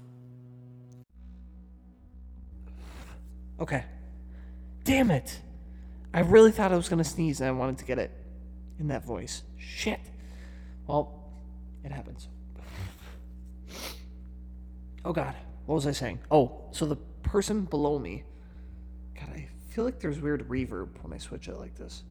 Okay. 3.60 3.84
Damn 4.84 5.12
it! 5.12 5.40
I 6.14 6.20
really 6.20 6.52
thought 6.52 6.74
I 6.74 6.76
was 6.76 6.90
gonna 6.90 7.04
sneeze, 7.04 7.40
and 7.40 7.48
I 7.48 7.52
wanted 7.52 7.78
to 7.78 7.86
get 7.86 8.00
it 8.00 8.12
in 8.80 8.88
that 8.88 9.06
voice. 9.06 9.44
Shit. 9.58 10.00
Well, 10.88 11.32
it 11.84 11.92
happens. 11.92 12.28
Oh 15.06 15.14
god, 15.14 15.36
what 15.66 15.76
was 15.76 15.88
I 15.88 15.92
saying? 15.92 16.20
Oh, 16.30 16.66
so 16.72 16.86
the 16.86 16.98
person 17.24 17.64
below 17.66 18.00
me. 18.00 18.24
God, 19.16 19.30
I 19.30 19.48
feel 19.70 19.86
like 19.86 20.00
there's 20.00 20.20
weird 20.20 20.48
reverb 20.50 20.90
when 21.02 21.14
I 21.14 21.18
switch 21.18 21.48
it 21.48 21.58
like 21.58 21.76
this. 21.76 22.04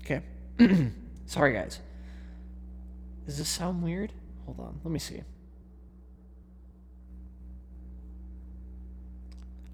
Okay. 0.00 0.22
Sorry, 1.26 1.52
guys. 1.52 1.80
Does 3.26 3.38
this 3.38 3.48
sound 3.48 3.82
weird? 3.82 4.12
Hold 4.48 4.60
on, 4.60 4.80
let 4.82 4.90
me 4.90 4.98
see. 4.98 5.20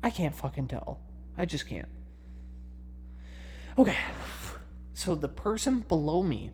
I 0.03 0.11
can't 0.11 0.35
fucking 0.35 0.67
tell. 0.67 0.99
I 1.39 1.45
just 1.45 1.69
can't. 1.69 1.89
Okay. 3.79 3.97
So 4.93 5.15
the 5.15 5.29
person 5.29 5.81
below 5.81 6.25
me, 6.25 6.51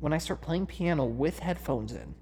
when 0.00 0.12
I 0.12 0.18
start 0.18 0.40
playing 0.40 0.66
piano 0.66 1.04
with 1.04 1.38
headphones 1.38 1.92
in, 1.92 2.16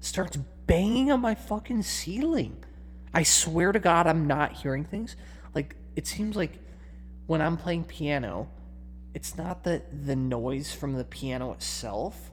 starts 0.00 0.38
banging 0.66 1.12
on 1.12 1.20
my 1.20 1.34
fucking 1.34 1.82
ceiling. 1.82 2.64
I 3.12 3.24
swear 3.24 3.72
to 3.72 3.78
God, 3.78 4.06
I'm 4.06 4.26
not 4.26 4.52
hearing 4.52 4.84
things. 4.84 5.16
Like, 5.54 5.76
it 5.96 6.06
seems 6.06 6.34
like 6.34 6.58
when 7.26 7.42
I'm 7.42 7.58
playing 7.58 7.84
piano, 7.84 8.48
it's 9.12 9.36
not 9.36 9.64
that 9.64 10.06
the 10.06 10.16
noise 10.16 10.72
from 10.72 10.94
the 10.94 11.04
piano 11.04 11.52
itself 11.52 12.30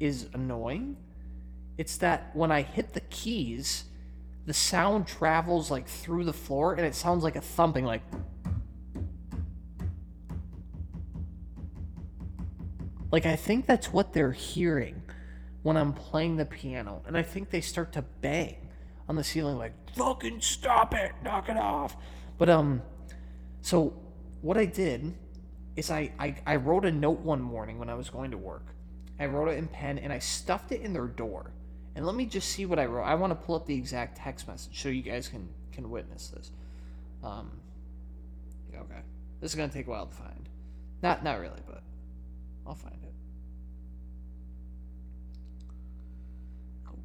is 0.00 0.28
annoying. 0.34 0.96
It's 1.76 1.96
that 1.98 2.30
when 2.34 2.50
I 2.50 2.62
hit 2.62 2.92
the 2.94 3.00
keys, 3.00 3.84
the 4.46 4.54
sound 4.54 5.06
travels 5.06 5.70
like 5.70 5.86
through 5.86 6.24
the 6.24 6.32
floor 6.32 6.74
and 6.74 6.84
it 6.86 6.94
sounds 6.94 7.22
like 7.22 7.36
a 7.36 7.40
thumping 7.40 7.84
like 7.84 8.02
Like 13.10 13.24
I 13.24 13.36
think 13.36 13.66
that's 13.66 13.90
what 13.92 14.12
they're 14.12 14.32
hearing 14.32 15.02
when 15.62 15.76
I'm 15.76 15.94
playing 15.94 16.36
the 16.36 16.44
piano. 16.44 17.02
And 17.06 17.16
I 17.16 17.22
think 17.22 17.48
they 17.50 17.62
start 17.62 17.92
to 17.94 18.02
bang 18.02 18.68
on 19.08 19.16
the 19.16 19.24
ceiling 19.24 19.56
like 19.56 19.72
fucking 19.96 20.42
stop 20.42 20.94
it, 20.94 21.12
knock 21.22 21.48
it 21.48 21.56
off. 21.56 21.96
But 22.36 22.50
um 22.50 22.82
so 23.62 23.94
what 24.40 24.56
I 24.56 24.66
did 24.66 25.14
is 25.76 25.90
I, 25.90 26.12
I, 26.18 26.36
I 26.46 26.56
wrote 26.56 26.84
a 26.84 26.92
note 26.92 27.20
one 27.20 27.40
morning 27.40 27.78
when 27.78 27.88
I 27.88 27.94
was 27.94 28.10
going 28.10 28.30
to 28.32 28.38
work. 28.38 28.66
I 29.20 29.26
wrote 29.26 29.48
it 29.48 29.58
in 29.58 29.66
pen 29.66 29.98
and 29.98 30.12
I 30.12 30.18
stuffed 30.18 30.72
it 30.72 30.80
in 30.80 30.92
their 30.92 31.06
door. 31.06 31.50
And 31.94 32.06
let 32.06 32.14
me 32.14 32.26
just 32.26 32.50
see 32.50 32.64
what 32.64 32.78
I 32.78 32.86
wrote. 32.86 33.04
I 33.04 33.14
want 33.16 33.32
to 33.32 33.34
pull 33.34 33.56
up 33.56 33.66
the 33.66 33.74
exact 33.74 34.18
text 34.18 34.46
message 34.46 34.80
so 34.80 34.88
you 34.88 35.02
guys 35.02 35.28
can 35.28 35.48
can 35.72 35.90
witness 35.90 36.28
this. 36.28 36.52
Um, 37.24 37.50
okay, 38.72 39.00
this 39.40 39.50
is 39.52 39.56
gonna 39.56 39.72
take 39.72 39.88
a 39.88 39.90
while 39.90 40.06
to 40.06 40.14
find. 40.14 40.48
Not 41.02 41.24
not 41.24 41.40
really, 41.40 41.60
but 41.66 41.82
I'll 42.66 42.74
find 42.74 42.98
it. 43.02 43.12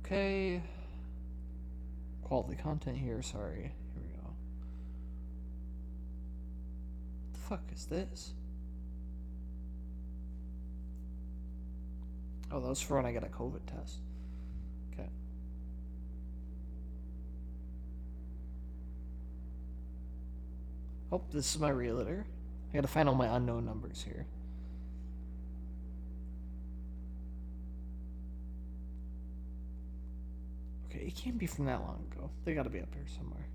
Okay. 0.06 0.62
Quality 2.22 2.56
content 2.56 2.98
here. 2.98 3.22
Sorry. 3.22 3.62
Here 3.62 4.04
we 4.04 4.10
go. 4.10 4.30
What 7.22 7.34
the 7.34 7.40
fuck 7.40 7.64
is 7.74 7.86
this? 7.86 8.34
Oh, 12.54 12.60
that 12.60 12.68
was 12.68 12.80
for 12.80 12.98
when 12.98 13.06
I 13.08 13.12
got 13.12 13.24
a 13.24 13.30
COVID 13.30 13.66
test. 13.66 13.98
Okay. 14.94 15.10
Oh, 21.12 21.24
this 21.32 21.56
is 21.56 21.60
my 21.60 21.70
realtor. 21.70 22.28
I 22.72 22.76
gotta 22.76 22.88
find 22.88 23.10
all 23.10 23.16
my 23.16 23.36
unknown 23.36 23.66
numbers 23.66 24.04
here. 24.04 24.28
Okay, 30.86 31.06
it 31.08 31.16
can't 31.16 31.40
be 31.40 31.48
from 31.48 31.66
that 31.66 31.82
long 31.82 32.06
ago. 32.12 32.30
They 32.46 32.54
gotta 32.54 32.70
be 32.70 32.82
up 32.82 32.94
here 32.94 33.08
somewhere. 33.18 33.48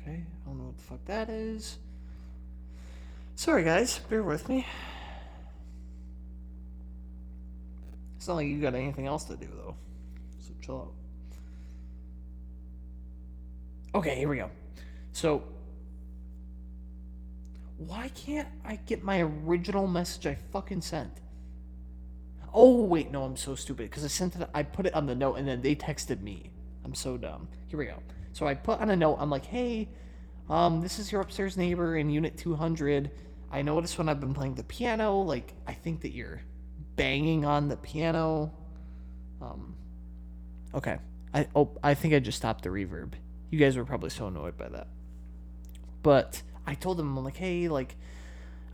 Okay, 0.00 0.24
I 0.24 0.48
don't 0.48 0.56
know 0.56 0.64
what 0.64 0.78
the 0.78 0.82
fuck 0.82 1.04
that 1.04 1.28
is. 1.28 1.76
Sorry, 3.36 3.64
guys. 3.64 3.98
Bear 4.10 4.22
with 4.22 4.48
me. 4.48 4.66
It's 8.16 8.26
not 8.26 8.36
like 8.36 8.46
you 8.46 8.60
got 8.60 8.74
anything 8.74 9.06
else 9.06 9.24
to 9.24 9.36
do, 9.36 9.46
though. 9.54 9.76
So 10.40 10.52
chill 10.62 10.76
out. 10.78 10.92
Okay, 13.94 14.16
here 14.16 14.28
we 14.28 14.38
go. 14.38 14.50
So, 15.12 15.42
why 17.76 18.08
can't 18.08 18.48
I 18.64 18.76
get 18.86 19.04
my 19.04 19.20
original 19.20 19.86
message 19.86 20.26
I 20.26 20.34
fucking 20.52 20.80
sent? 20.80 21.12
Oh 22.54 22.84
wait, 22.84 23.10
no, 23.10 23.22
I'm 23.22 23.36
so 23.36 23.54
stupid 23.54 23.90
because 23.90 24.02
I 24.02 24.08
sent 24.08 24.34
it. 24.36 24.48
I 24.54 24.62
put 24.62 24.86
it 24.86 24.94
on 24.94 25.04
the 25.04 25.14
note 25.14 25.34
and 25.34 25.46
then 25.46 25.60
they 25.60 25.74
texted 25.74 26.22
me. 26.22 26.50
I'm 26.86 26.94
so 26.94 27.18
dumb. 27.18 27.48
Here 27.66 27.78
we 27.78 27.84
go. 27.84 28.02
So 28.32 28.46
I 28.46 28.54
put 28.54 28.80
on 28.80 28.88
a 28.88 28.96
note. 28.96 29.16
I'm 29.20 29.28
like, 29.28 29.44
hey, 29.44 29.88
um, 30.48 30.80
this 30.80 30.98
is 30.98 31.10
your 31.10 31.20
upstairs 31.20 31.56
neighbor 31.56 31.96
in 31.96 32.10
Unit 32.10 32.36
200. 32.36 33.10
I 33.50 33.62
noticed 33.62 33.98
when 33.98 34.08
I've 34.08 34.20
been 34.20 34.34
playing 34.34 34.54
the 34.54 34.64
piano, 34.64 35.20
like 35.20 35.52
I 35.66 35.72
think 35.72 36.02
that 36.02 36.12
you're 36.12 36.40
banging 36.96 37.44
on 37.44 37.68
the 37.68 37.76
piano. 37.76 38.52
Um, 39.40 39.76
okay. 40.74 40.98
I 41.34 41.48
oh 41.54 41.70
I 41.82 41.94
think 41.94 42.14
I 42.14 42.18
just 42.18 42.38
stopped 42.38 42.64
the 42.64 42.70
reverb. 42.70 43.12
You 43.50 43.58
guys 43.58 43.76
were 43.76 43.84
probably 43.84 44.10
so 44.10 44.26
annoyed 44.26 44.56
by 44.56 44.68
that. 44.68 44.88
But 46.02 46.42
I 46.66 46.74
told 46.74 46.96
them 46.96 47.16
I'm 47.16 47.24
like, 47.24 47.36
hey, 47.36 47.68
like 47.68 47.96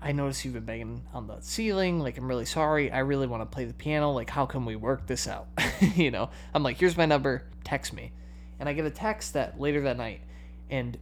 I 0.02 0.12
noticed 0.12 0.44
you've 0.44 0.54
been 0.54 0.64
banging 0.64 1.02
on 1.14 1.28
the 1.28 1.40
ceiling. 1.40 2.00
Like, 2.00 2.18
I'm 2.18 2.26
really 2.26 2.44
sorry. 2.44 2.90
I 2.90 2.98
really 2.98 3.28
want 3.28 3.42
to 3.42 3.46
play 3.46 3.64
the 3.66 3.72
piano. 3.72 4.11
Like, 4.11 4.28
how 4.28 4.46
can 4.46 4.64
we 4.64 4.74
work 4.74 5.06
this 5.06 5.28
out? 5.28 5.46
you 5.94 6.11
know, 6.11 6.28
I'm 6.52 6.64
like, 6.64 6.78
here's 6.78 6.96
my 6.96 7.06
number. 7.06 7.44
Text 7.62 7.92
me. 7.92 8.11
And 8.58 8.68
I 8.68 8.72
get 8.72 8.85
a 8.85 8.90
text 8.90 9.35
that 9.35 9.61
later 9.61 9.82
that 9.82 9.96
night, 9.96 10.20
and 10.70 10.98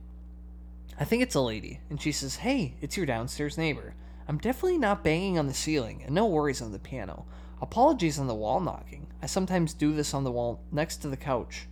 I 1.01 1.05
think 1.07 1.23
it's 1.23 1.35
a 1.35 1.41
lady, 1.41 1.81
and 1.89 1.99
she 1.99 2.13
says, 2.13 2.37
"Hey, 2.37 2.75
it's 2.83 2.95
your 2.95 3.07
downstairs 3.07 3.57
neighbor. 3.57 3.95
I'm 4.29 4.37
definitely 4.37 4.77
not 4.77 5.03
banging 5.03 5.39
on 5.39 5.47
the 5.47 5.55
ceiling, 5.55 6.03
and 6.05 6.15
no 6.15 6.27
worries 6.27 6.61
on 6.61 6.73
the 6.73 6.79
piano. 6.79 7.25
Apologies 7.63 8.19
on 8.19 8.27
the 8.27 8.35
wall 8.35 8.61
knocking. 8.61 9.07
I 9.23 9.27
sometimes 9.27 9.73
do 9.73 9.95
this 9.95 10.13
on 10.13 10.25
the 10.25 10.31
wall 10.31 10.63
next 10.71 10.99
to 10.99 11.09
the 11.09 11.17
couch 11.17 11.67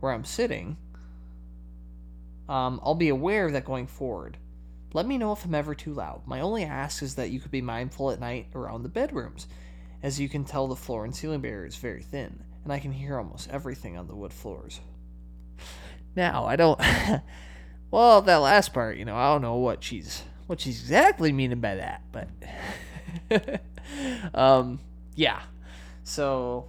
where 0.00 0.10
I'm 0.10 0.24
sitting. 0.24 0.76
Um, 2.48 2.80
I'll 2.82 2.96
be 2.96 3.08
aware 3.08 3.46
of 3.46 3.52
that 3.52 3.64
going 3.64 3.86
forward. 3.86 4.38
Let 4.92 5.06
me 5.06 5.18
know 5.18 5.32
if 5.32 5.44
I'm 5.44 5.54
ever 5.54 5.76
too 5.76 5.94
loud. 5.94 6.26
My 6.26 6.40
only 6.40 6.64
ask 6.64 7.00
is 7.00 7.14
that 7.14 7.30
you 7.30 7.38
could 7.38 7.52
be 7.52 7.62
mindful 7.62 8.10
at 8.10 8.20
night 8.20 8.48
around 8.56 8.82
the 8.82 8.88
bedrooms. 8.88 9.46
As 10.02 10.18
you 10.18 10.28
can 10.28 10.44
tell, 10.44 10.66
the 10.66 10.74
floor 10.74 11.04
and 11.04 11.14
ceiling 11.14 11.40
barrier 11.40 11.64
is 11.64 11.76
very 11.76 12.02
thin, 12.02 12.42
and 12.64 12.72
I 12.72 12.80
can 12.80 12.92
hear 12.92 13.18
almost 13.18 13.48
everything 13.50 13.96
on 13.96 14.08
the 14.08 14.16
wood 14.16 14.32
floors. 14.32 14.80
Now, 16.16 16.44
I 16.44 16.54
don't. 16.54 16.80
well, 17.94 18.22
that 18.22 18.38
last 18.38 18.74
part, 18.74 18.96
you 18.96 19.04
know, 19.04 19.14
I 19.14 19.32
don't 19.32 19.42
know 19.42 19.54
what 19.54 19.84
she's 19.84 20.24
what 20.48 20.60
she's 20.60 20.80
exactly 20.80 21.30
meaning 21.30 21.60
by 21.60 21.76
that, 21.76 22.02
but 22.10 23.60
um, 24.34 24.80
yeah. 25.14 25.42
So, 26.02 26.66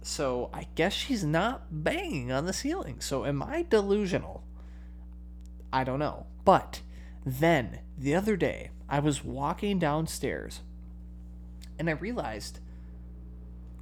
so 0.00 0.48
I 0.50 0.66
guess 0.76 0.94
she's 0.94 1.24
not 1.24 1.66
banging 1.70 2.32
on 2.32 2.46
the 2.46 2.54
ceiling. 2.54 3.00
So, 3.00 3.26
am 3.26 3.42
I 3.42 3.66
delusional? 3.68 4.42
I 5.70 5.84
don't 5.84 5.98
know. 5.98 6.24
But 6.46 6.80
then 7.26 7.80
the 7.98 8.14
other 8.14 8.38
day, 8.38 8.70
I 8.88 9.00
was 9.00 9.22
walking 9.22 9.78
downstairs 9.78 10.62
and 11.78 11.90
I 11.90 11.92
realized 11.92 12.60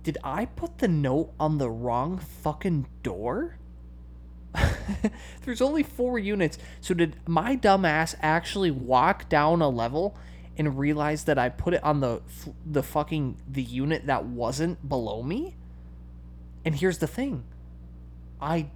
did 0.03 0.19
I 0.25 0.47
put 0.47 0.79
the 0.79 0.89
note 0.89 1.35
on 1.39 1.59
the 1.59 1.71
wrong 1.71 2.19
fucking 2.19 2.89
door? 3.05 3.59
There's 5.45 5.61
only 5.61 5.83
four 5.83 6.19
units. 6.19 6.59
So 6.81 6.95
did 6.95 7.17
my 7.27 7.57
dumbass 7.57 8.15
actually 8.21 8.71
walk 8.71 9.29
down 9.29 9.63
a 9.63 9.69
level 9.69 10.17
and 10.57 10.79
realize 10.79 11.25
that 11.25 11.39
I 11.39 11.49
put 11.49 11.75
it 11.75 11.83
on 11.83 12.01
the 12.01 12.23
the 12.65 12.83
fucking 12.83 13.41
the 13.49 13.63
unit 13.63 14.07
that 14.07 14.25
wasn't 14.25 14.89
below 14.89 15.23
me? 15.23 15.57
And 16.65 16.75
here's 16.75 16.99
the 16.99 17.07
thing. 17.07 17.45
I 18.41 18.71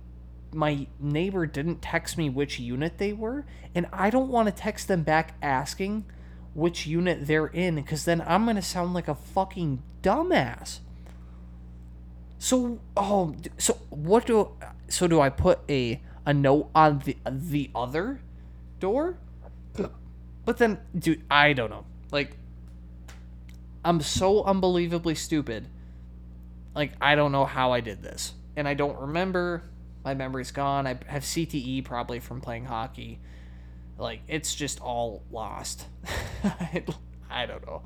my 0.53 0.87
neighbor 0.99 1.47
didn't 1.47 1.83
text 1.83 2.17
me 2.17 2.31
which 2.31 2.59
unit 2.59 2.99
they 2.99 3.13
were, 3.13 3.45
and 3.75 3.87
I 3.93 4.11
don't 4.11 4.31
want 4.31 4.49
to 4.49 4.53
text 4.53 4.89
them 4.89 5.03
back 5.03 5.37
asking 5.43 6.07
which 6.55 6.87
unit 6.87 7.27
they're 7.27 7.47
in 7.47 7.77
because 7.77 8.05
then 8.05 8.23
I'm 8.27 8.45
going 8.45 8.57
to 8.57 8.63
sound 8.63 8.95
like 8.95 9.09
a 9.09 9.15
fucking 9.15 9.83
dumbass. 10.03 10.81
So, 12.39 12.81
oh, 12.97 13.35
so 13.59 13.75
what 13.91 14.27
do 14.27 14.53
so 14.89 15.07
do 15.07 15.21
I 15.21 15.29
put 15.29 15.61
a 15.69 16.01
a 16.25 16.33
note 16.33 16.71
on 16.75 17.01
the 17.01 17.17
the 17.29 17.71
other 17.75 18.21
door? 18.79 19.19
But 20.45 20.57
then, 20.57 20.79
dude, 20.99 21.25
I 21.31 21.53
don't 21.53 21.69
know. 21.69 21.85
Like, 22.11 22.35
I'm 23.85 24.01
so 24.01 24.45
unbelievably 24.45 25.15
stupid. 25.15 25.69
Like, 26.75 26.93
I 27.03 27.17
don't 27.17 27.33
know 27.33 27.45
how 27.45 27.73
I 27.73 27.81
did 27.81 28.03
this, 28.03 28.33
and 28.57 28.67
I 28.67 28.73
don't 28.73 28.99
remember 28.99 29.63
my 30.05 30.15
memory's 30.15 30.53
gone. 30.53 30.87
I 30.87 30.99
have 31.07 31.23
CTE 31.23 31.85
probably 31.85 32.19
from 32.21 32.41
playing 32.41 32.65
hockey. 32.65 33.21
Like 33.99 34.21
it's 34.29 34.55
just 34.55 34.81
all 34.81 35.23
lost. 35.31 35.87
I 37.31 37.47
don't 37.47 37.67
know. 37.67 37.83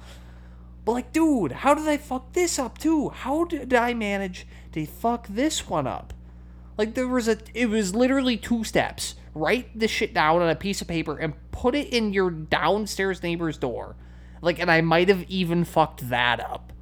But 0.85 0.93
like, 0.93 1.13
dude, 1.13 1.53
how 1.53 1.75
did 1.75 1.87
I 1.89 1.97
fuck 1.97 2.33
this 2.33 2.59
up 2.59 2.79
too? 2.79 3.11
How 3.11 3.45
did 3.45 3.73
I 3.73 3.95
manage 3.95 4.47
to 4.73 4.85
fuck 4.87 5.27
this 5.29 5.69
one 5.69 5.87
up? 5.87 6.13
Like 6.77 6.95
there 6.95 7.07
was 7.07 7.29
a 7.29 7.39
it 7.55 7.67
was 7.67 7.95
literally 7.95 8.37
two 8.37 8.65
steps. 8.65 9.15
Write 9.35 9.79
the 9.79 9.89
shit 9.89 10.13
down 10.13 10.43
on 10.43 10.49
a 10.49 10.57
piece 10.57 10.81
of 10.83 10.89
paper 10.89 11.17
and 11.17 11.35
put 11.53 11.75
it 11.75 11.93
in 11.93 12.13
your 12.13 12.31
downstairs 12.31 13.23
neighbor's 13.23 13.57
door. 13.57 13.97
Like 14.41 14.59
and 14.59 14.71
I 14.71 14.81
might 14.81 15.09
have 15.09 15.23
even 15.25 15.65
fucked 15.65 16.09
that 16.11 16.41
up. 16.41 16.73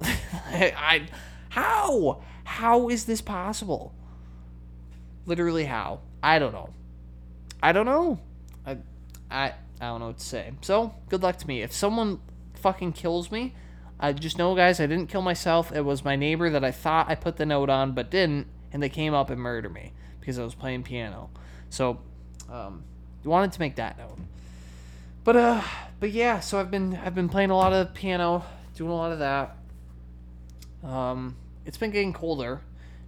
I, 0.00 0.12
I 0.76 1.06
how? 1.48 2.22
How 2.44 2.88
is 2.88 3.06
this 3.06 3.20
possible? 3.20 3.92
Literally 5.24 5.64
how? 5.64 6.00
I 6.22 6.38
don't 6.38 6.52
know. 6.52 6.70
I 7.62 7.72
don't 7.72 7.86
know. 7.86 8.20
I 8.64 8.76
I 9.30 9.54
I 9.80 9.86
don't 9.86 10.00
know 10.00 10.06
what 10.08 10.18
to 10.18 10.24
say. 10.24 10.52
So, 10.60 10.94
good 11.08 11.22
luck 11.22 11.38
to 11.38 11.46
me. 11.46 11.62
If 11.62 11.72
someone 11.72 12.20
fucking 12.66 12.92
kills 12.92 13.30
me, 13.30 13.54
I 14.00 14.12
just 14.12 14.38
know 14.38 14.56
guys, 14.56 14.80
I 14.80 14.88
didn't 14.88 15.06
kill 15.06 15.22
myself. 15.22 15.70
It 15.70 15.82
was 15.82 16.04
my 16.04 16.16
neighbor 16.16 16.50
that 16.50 16.64
I 16.64 16.72
thought 16.72 17.08
I 17.08 17.14
put 17.14 17.36
the 17.36 17.46
note 17.46 17.70
on 17.70 17.92
but 17.92 18.10
didn't, 18.10 18.48
and 18.72 18.82
they 18.82 18.88
came 18.88 19.14
up 19.14 19.30
and 19.30 19.40
murdered 19.40 19.72
me 19.72 19.92
because 20.18 20.36
I 20.36 20.42
was 20.42 20.56
playing 20.56 20.82
piano. 20.82 21.30
So, 21.70 22.00
um, 22.50 22.82
wanted 23.22 23.52
to 23.52 23.60
make 23.60 23.76
that 23.76 23.98
note. 23.98 24.18
But 25.22 25.36
uh, 25.36 25.62
but 26.00 26.10
yeah, 26.10 26.40
so 26.40 26.58
I've 26.58 26.72
been 26.72 26.98
I've 27.04 27.14
been 27.14 27.28
playing 27.28 27.50
a 27.50 27.56
lot 27.56 27.72
of 27.72 27.94
piano, 27.94 28.44
doing 28.74 28.90
a 28.90 28.96
lot 28.96 29.12
of 29.12 29.20
that. 29.20 29.56
Um, 30.82 31.36
it's 31.64 31.78
been 31.78 31.92
getting 31.92 32.12
colder 32.12 32.62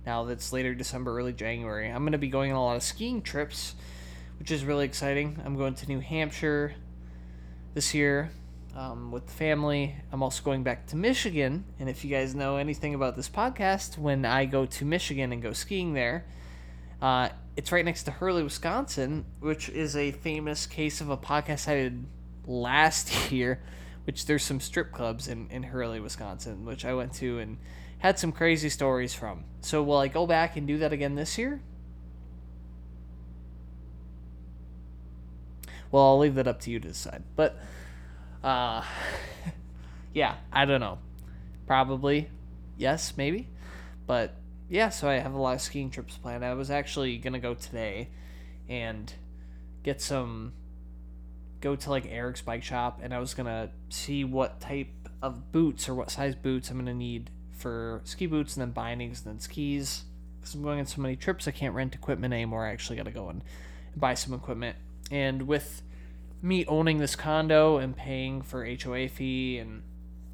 now 0.06 0.22
that's 0.22 0.52
later 0.52 0.72
December, 0.72 1.18
early 1.18 1.32
January. 1.32 1.88
I'm 1.88 2.04
gonna 2.04 2.16
be 2.16 2.28
going 2.28 2.52
on 2.52 2.58
a 2.58 2.64
lot 2.64 2.76
of 2.76 2.84
skiing 2.84 3.22
trips, 3.22 3.74
which 4.38 4.52
is 4.52 4.64
really 4.64 4.84
exciting. 4.84 5.40
I'm 5.44 5.56
going 5.56 5.74
to 5.74 5.86
New 5.88 5.98
Hampshire 5.98 6.76
this 7.74 7.92
year 7.92 8.30
um, 8.78 9.10
with 9.10 9.26
the 9.26 9.32
family. 9.32 9.96
I'm 10.12 10.22
also 10.22 10.42
going 10.42 10.62
back 10.62 10.86
to 10.88 10.96
Michigan, 10.96 11.64
and 11.80 11.88
if 11.88 12.04
you 12.04 12.10
guys 12.10 12.34
know 12.34 12.56
anything 12.56 12.94
about 12.94 13.16
this 13.16 13.28
podcast, 13.28 13.98
when 13.98 14.24
I 14.24 14.44
go 14.44 14.66
to 14.66 14.84
Michigan 14.84 15.32
and 15.32 15.42
go 15.42 15.52
skiing 15.52 15.94
there, 15.94 16.24
uh, 17.02 17.30
it's 17.56 17.72
right 17.72 17.84
next 17.84 18.04
to 18.04 18.12
Hurley, 18.12 18.44
Wisconsin, 18.44 19.24
which 19.40 19.68
is 19.68 19.96
a 19.96 20.12
famous 20.12 20.66
case 20.66 21.00
of 21.00 21.10
a 21.10 21.16
podcast 21.16 21.66
I 21.68 21.74
did 21.74 22.06
last 22.46 23.32
year. 23.32 23.60
Which 24.04 24.24
there's 24.24 24.42
some 24.42 24.58
strip 24.58 24.90
clubs 24.90 25.28
in, 25.28 25.50
in 25.50 25.64
Hurley, 25.64 26.00
Wisconsin, 26.00 26.64
which 26.64 26.86
I 26.86 26.94
went 26.94 27.12
to 27.14 27.40
and 27.40 27.58
had 27.98 28.18
some 28.18 28.32
crazy 28.32 28.70
stories 28.70 29.12
from. 29.12 29.44
So 29.60 29.82
will 29.82 29.98
I 29.98 30.08
go 30.08 30.26
back 30.26 30.56
and 30.56 30.66
do 30.66 30.78
that 30.78 30.94
again 30.94 31.14
this 31.14 31.36
year? 31.36 31.60
Well, 35.90 36.04
I'll 36.04 36.18
leave 36.18 36.36
that 36.36 36.48
up 36.48 36.60
to 36.60 36.70
you 36.70 36.80
to 36.80 36.88
decide. 36.88 37.22
But 37.36 37.60
uh 38.42 38.84
yeah, 40.14 40.36
I 40.52 40.64
don't 40.64 40.80
know. 40.80 40.98
Probably 41.66 42.28
yes, 42.76 43.14
maybe. 43.16 43.48
But 44.06 44.34
yeah, 44.68 44.88
so 44.88 45.08
I 45.08 45.14
have 45.14 45.34
a 45.34 45.38
lot 45.38 45.54
of 45.54 45.60
skiing 45.60 45.90
trips 45.90 46.16
planned. 46.16 46.44
I 46.44 46.54
was 46.54 46.70
actually 46.70 47.18
to 47.34 47.38
go 47.38 47.54
today 47.54 48.08
and 48.68 49.12
get 49.82 50.00
some 50.00 50.52
go 51.60 51.74
to 51.74 51.90
like 51.90 52.06
Eric's 52.06 52.40
bike 52.40 52.62
shop 52.62 53.00
and 53.02 53.12
I 53.12 53.18
was 53.18 53.34
to 53.46 53.70
see 53.88 54.24
what 54.24 54.60
type 54.60 55.08
of 55.22 55.50
boots 55.50 55.88
or 55.88 55.94
what 55.94 56.10
size 56.10 56.34
boots 56.34 56.70
I'm 56.70 56.76
to 56.86 56.94
need 56.94 57.30
for 57.50 58.00
ski 58.04 58.26
boots 58.26 58.56
and 58.56 58.62
then 58.62 58.70
bindings 58.70 59.24
and 59.24 59.34
then 59.34 59.40
skis. 59.40 60.04
Because 60.38 60.54
I'm 60.54 60.62
going 60.62 60.78
on 60.78 60.86
so 60.86 61.00
many 61.00 61.16
trips, 61.16 61.48
I 61.48 61.50
can't 61.50 61.74
rent 61.74 61.94
equipment 61.94 62.32
anymore. 62.32 62.66
I 62.66 62.70
actually 62.70 62.96
got 62.96 63.06
to 63.06 63.10
go 63.10 63.28
and 63.28 63.42
buy 63.96 64.14
some 64.14 64.32
equipment. 64.34 64.76
And 65.10 65.42
with 65.48 65.82
me 66.40 66.64
owning 66.66 66.98
this 66.98 67.16
condo 67.16 67.78
and 67.78 67.96
paying 67.96 68.42
for 68.42 68.64
HOA 68.64 69.08
fee 69.08 69.58
and, 69.58 69.82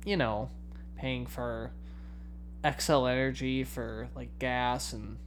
you 0.05 0.17
know, 0.17 0.51
paying 0.97 1.27
for 1.27 1.73
Xcel 2.63 3.11
Energy 3.11 3.65
for 3.65 4.09
like 4.15 4.39
gas 4.39 4.93
and 4.93 5.19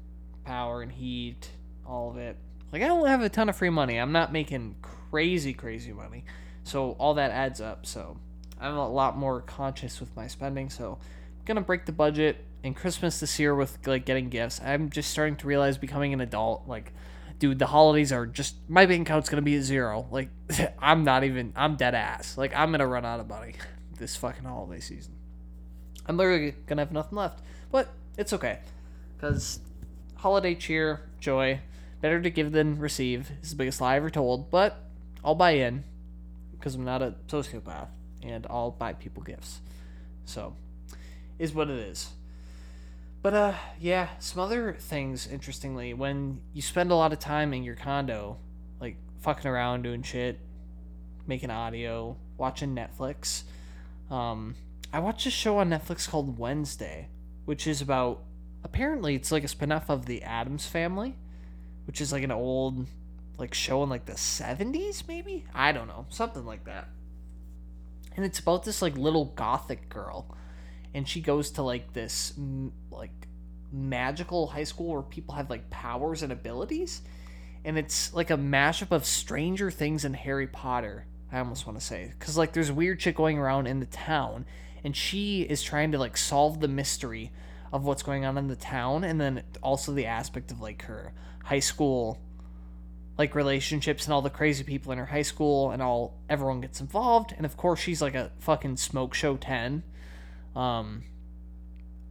power 0.44 0.82
and 0.82 0.92
heat, 0.92 1.50
all 1.86 2.12
of 2.12 2.18
it. 2.18 2.38
Like 2.72 2.82
I 2.82 2.88
don't 2.88 3.08
have 3.08 3.22
a 3.22 3.30
ton 3.30 3.50
of 3.50 3.56
free 3.56 3.70
money. 3.70 3.98
I'm 3.98 4.12
not 4.12 4.32
making 4.32 4.76
crazy, 4.82 5.54
crazy 5.54 5.94
money. 5.94 6.26
So 6.64 6.92
all 7.00 7.14
that 7.16 7.32
adds 7.32 7.62
up. 7.62 7.86
So 7.86 8.18
I'm 8.60 8.76
a 8.76 8.90
lot 8.90 9.18
more 9.18 9.42
conscious 9.42 10.00
with 10.00 10.16
my 10.16 10.28
spending. 10.28 10.70
So 10.70 10.98
I'm 11.02 11.46
gonna 11.46 11.62
break 11.62 11.86
the 11.86 11.92
budget 11.92 12.44
and 12.64 12.76
Christmas 12.76 13.20
this 13.20 13.40
year 13.40 13.56
with 13.56 13.78
like 13.86 14.06
getting 14.06 14.30
gifts. 14.30 14.60
I'm 14.64 14.90
just 14.90 15.12
starting 15.12 15.36
to 15.38 15.48
realize 15.48 15.78
becoming 15.78 16.14
an 16.14 16.22
adult, 16.22 16.68
like, 16.68 16.92
dude, 17.40 17.60
the 17.60 17.68
holidays 17.68 18.12
are 18.12 18.26
just 18.26 18.56
my 18.68 18.86
bank 18.86 19.08
account's 19.08 19.30
gonna 19.30 19.42
be 19.42 19.56
at 19.56 19.64
zero. 19.64 20.08
Like, 20.12 20.30
I'm 20.80 21.04
not 21.04 21.24
even. 21.24 21.54
I'm 21.56 21.76
dead 21.76 21.96
ass. 21.96 22.38
Like, 22.38 22.56
I'm 22.56 22.72
gonna 22.72 22.88
run 22.88 23.06
out 23.06 23.20
of 23.20 23.28
money 23.28 23.54
this 23.98 24.16
fucking 24.16 24.44
holiday 24.44 24.82
season. 24.82 25.14
I'm 26.06 26.18
literally 26.18 26.56
gonna 26.66 26.82
have 26.82 26.92
nothing 26.92 27.18
left, 27.18 27.42
but 27.72 27.90
it's 28.18 28.34
okay, 28.34 28.60
cause 29.20 29.60
holiday 30.16 30.56
cheer, 30.56 31.02
joy, 31.20 31.60
better 32.02 32.22
to 32.22 32.30
give 32.30 32.52
than 32.52 32.80
receive 32.80 33.30
is 33.42 33.52
the 33.52 33.56
biggest 33.56 33.82
lie 33.82 33.98
ever 33.98 34.10
told. 34.10 34.50
But 34.50 34.82
I'll 35.24 35.36
buy 35.36 35.52
in, 35.52 35.84
because 36.52 36.76
I'm 36.76 36.86
not 36.86 37.02
a 37.02 37.16
sociopath, 37.28 37.90
and 38.24 38.48
I'll 38.50 38.72
buy 38.72 38.94
people 38.94 39.22
gifts. 39.22 39.60
So 40.26 40.56
is 41.38 41.54
what 41.54 41.70
it 41.70 41.78
is. 41.78 42.10
But 43.22 43.34
uh 43.34 43.54
yeah, 43.80 44.10
some 44.20 44.42
other 44.42 44.74
things 44.80 45.28
interestingly, 45.28 45.94
when 45.94 46.42
you 46.54 46.62
spend 46.62 46.92
a 46.92 46.96
lot 46.96 47.14
of 47.14 47.20
time 47.20 47.54
in 47.54 47.64
your 47.64 47.76
condo, 47.76 48.38
like 48.80 48.98
fucking 49.22 49.50
around 49.50 49.84
doing 49.84 50.04
shit, 50.04 50.40
making 51.26 51.50
audio, 51.50 52.18
watching 52.38 52.76
Netflix. 52.76 53.44
Um 54.10 54.56
I 54.94 55.00
watched 55.00 55.26
a 55.26 55.32
show 55.32 55.58
on 55.58 55.70
Netflix 55.70 56.08
called 56.08 56.40
Wednesday, 56.40 57.10
which 57.46 57.68
is 57.68 57.82
about 57.82 58.24
apparently 58.64 59.16
it's 59.16 59.32
like 59.32 59.44
a 59.44 59.48
spin-off 59.48 59.90
of 59.90 60.06
the 60.06 60.24
Addams 60.24 60.66
family, 60.66 61.16
which 61.86 62.00
is 62.00 62.12
like 62.12 62.24
an 62.24 62.32
old 62.32 62.86
like 63.38 63.54
show 63.54 63.84
in 63.84 63.90
like 63.90 64.06
the 64.06 64.14
70s 64.14 65.08
maybe? 65.08 65.46
I 65.54 65.72
don't 65.72 65.88
know, 65.88 66.06
something 66.10 66.46
like 66.46 66.66
that. 66.66 66.88
And 68.16 68.26
it's 68.26 68.40
about 68.40 68.64
this 68.64 68.82
like 68.82 68.98
little 68.98 69.26
gothic 69.26 69.90
girl 69.90 70.36
and 70.98 71.08
she 71.08 71.22
goes 71.22 71.52
to 71.52 71.62
like 71.62 71.94
this 71.94 72.34
like 72.90 73.12
magical 73.72 74.48
high 74.48 74.64
school 74.64 74.94
where 74.94 75.04
people 75.04 75.36
have 75.36 75.48
like 75.48 75.70
powers 75.70 76.24
and 76.24 76.34
abilities. 76.34 77.04
And 77.64 77.78
it's 77.78 78.16
like 78.16 78.32
a 78.32 78.38
mashup 78.38 78.90
of 78.92 79.06
stranger 79.06 79.70
things 79.70 80.06
and 80.06 80.16
harry 80.16 80.48
potter 80.48 81.06
i 81.32 81.38
almost 81.38 81.68
want 81.68 81.80
to 81.80 81.86
say. 81.86 82.12
Because 82.18 82.36
like 82.36 82.52
there's 82.54 82.72
weird 82.72 83.00
shit 83.00 83.14
going 83.14 83.38
around 83.38 83.68
in 83.68 83.80
the 83.80 83.86
town 83.86 84.46
and 84.84 84.96
she 84.96 85.44
is 85.44 85.62
trying 85.62 85.92
to 85.92 86.00
like 86.00 86.18
solve 86.18 86.62
the 86.62 86.68
mystery 86.68 87.32
of 87.72 87.86
what's 87.86 88.02
going 88.02 88.26
on 88.26 88.36
in 88.36 88.48
the 88.48 88.56
town 88.56 89.04
and 89.04 89.22
then 89.22 89.44
also 89.62 89.92
the 89.92 90.08
aspect 90.08 90.50
of 90.50 90.62
like 90.62 90.82
her 90.84 91.14
high 91.44 91.60
school 91.60 92.20
like 93.20 93.36
relationships 93.36 94.06
and 94.06 94.14
all 94.16 94.24
the 94.24 94.32
crazy 94.32 94.64
people 94.64 94.92
in 94.92 94.98
her 94.98 95.06
high 95.06 95.22
school 95.22 95.70
and 95.70 95.80
all 95.80 96.18
everyone 96.28 96.60
gets 96.60 96.82
involved. 96.82 97.36
And 97.38 97.46
of 97.46 97.56
course 97.56 97.80
she's 97.80 98.02
like 98.02 98.16
a 98.16 98.32
fucking 98.40 98.78
smoke 98.78 99.14
show 99.14 99.38
10 99.38 99.84
um, 100.58 101.04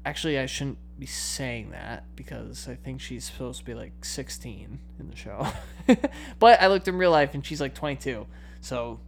actually, 0.04 0.38
I 0.38 0.46
shouldn't 0.46 0.78
be 0.98 1.06
saying 1.06 1.70
that 1.70 2.04
because 2.14 2.68
I 2.68 2.76
think 2.76 3.00
she's 3.00 3.24
supposed 3.24 3.58
to 3.58 3.64
be 3.64 3.74
like 3.74 4.04
16 4.04 4.78
in 5.00 5.10
the 5.10 5.16
show. 5.16 5.48
but 6.38 6.62
I 6.62 6.68
looked 6.68 6.86
in 6.88 6.96
real 6.96 7.10
life 7.10 7.34
and 7.34 7.44
she's 7.44 7.60
like 7.60 7.74
22. 7.74 8.26
So 8.60 9.00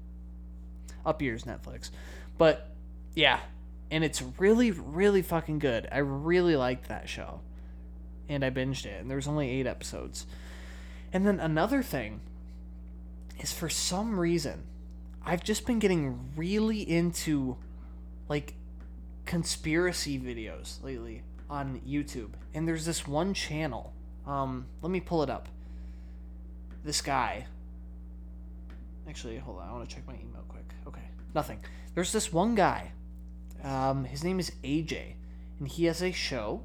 up 1.07 1.23
years 1.23 1.45
Netflix. 1.45 1.91
But 2.37 2.75
yeah, 3.15 3.41
and 3.91 4.05
it's 4.05 4.23
really 4.39 4.73
really 4.73 5.23
fucking 5.23 5.61
good. 5.61 5.89
I 5.91 5.99
really 5.99 6.57
liked 6.57 6.89
that 6.89 7.09
show. 7.09 7.41
And 8.29 8.45
I 8.45 8.51
binged 8.51 8.85
it 8.85 9.01
and 9.01 9.11
there's 9.11 9.29
only 9.29 9.49
8 9.61 9.67
episodes. 9.67 10.27
And 11.13 11.27
then 11.27 11.41
another 11.41 11.83
thing 11.83 12.21
is 13.41 13.53
for 13.53 13.69
some 13.69 14.19
reason 14.19 14.65
I've 15.25 15.45
just 15.45 15.65
been 15.65 15.79
getting 15.79 16.33
really 16.37 16.81
into 16.81 17.57
like 18.29 18.55
conspiracy 19.29 20.19
videos 20.19 20.83
lately 20.83 21.23
on 21.51 21.83
YouTube, 21.87 22.31
and 22.55 22.67
there's 22.67 22.87
this 22.87 23.07
one 23.07 23.35
channel. 23.35 23.93
Um, 24.27 24.67
let 24.81 24.91
me 24.91 25.01
pull 25.01 25.23
it 25.23 25.29
up. 25.29 25.51
This 26.83 27.03
guy. 27.03 27.47
Actually, 29.07 29.37
hold 29.37 29.59
on. 29.59 29.69
I 29.69 29.73
want 29.73 29.87
to 29.87 29.95
check 29.95 30.07
my 30.07 30.15
email 30.15 30.45
quick. 30.49 30.65
Okay, 30.87 31.03
nothing. 31.35 31.61
There's 31.95 32.11
this 32.11 32.33
one 32.33 32.55
guy. 32.55 32.93
Um, 33.63 34.05
his 34.05 34.25
name 34.25 34.41
is 34.41 34.51
AJ, 34.65 35.17
and 35.59 35.69
he 35.69 35.85
has 35.85 36.03
a 36.03 36.11
show 36.11 36.63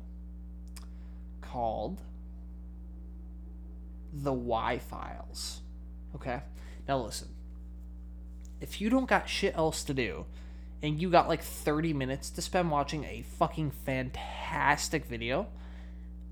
called 1.42 2.00
The 4.14 4.32
Why 4.32 4.80
Files. 4.80 5.62
Okay? 6.16 6.42
Now 6.88 7.00
listen. 7.00 7.28
If 8.62 8.80
you 8.80 8.90
don't 8.90 9.10
got 9.10 9.28
shit 9.28 9.54
else 9.58 9.84
to 9.84 9.94
do, 9.94 10.26
and 10.84 11.02
you 11.02 11.10
got 11.10 11.30
like 11.30 11.42
30 11.42 11.94
minutes 11.94 12.30
to 12.32 12.42
spend 12.42 12.70
watching 12.70 13.06
a 13.06 13.24
fucking 13.40 13.72
fantastic 13.72 15.06
video, 15.06 15.48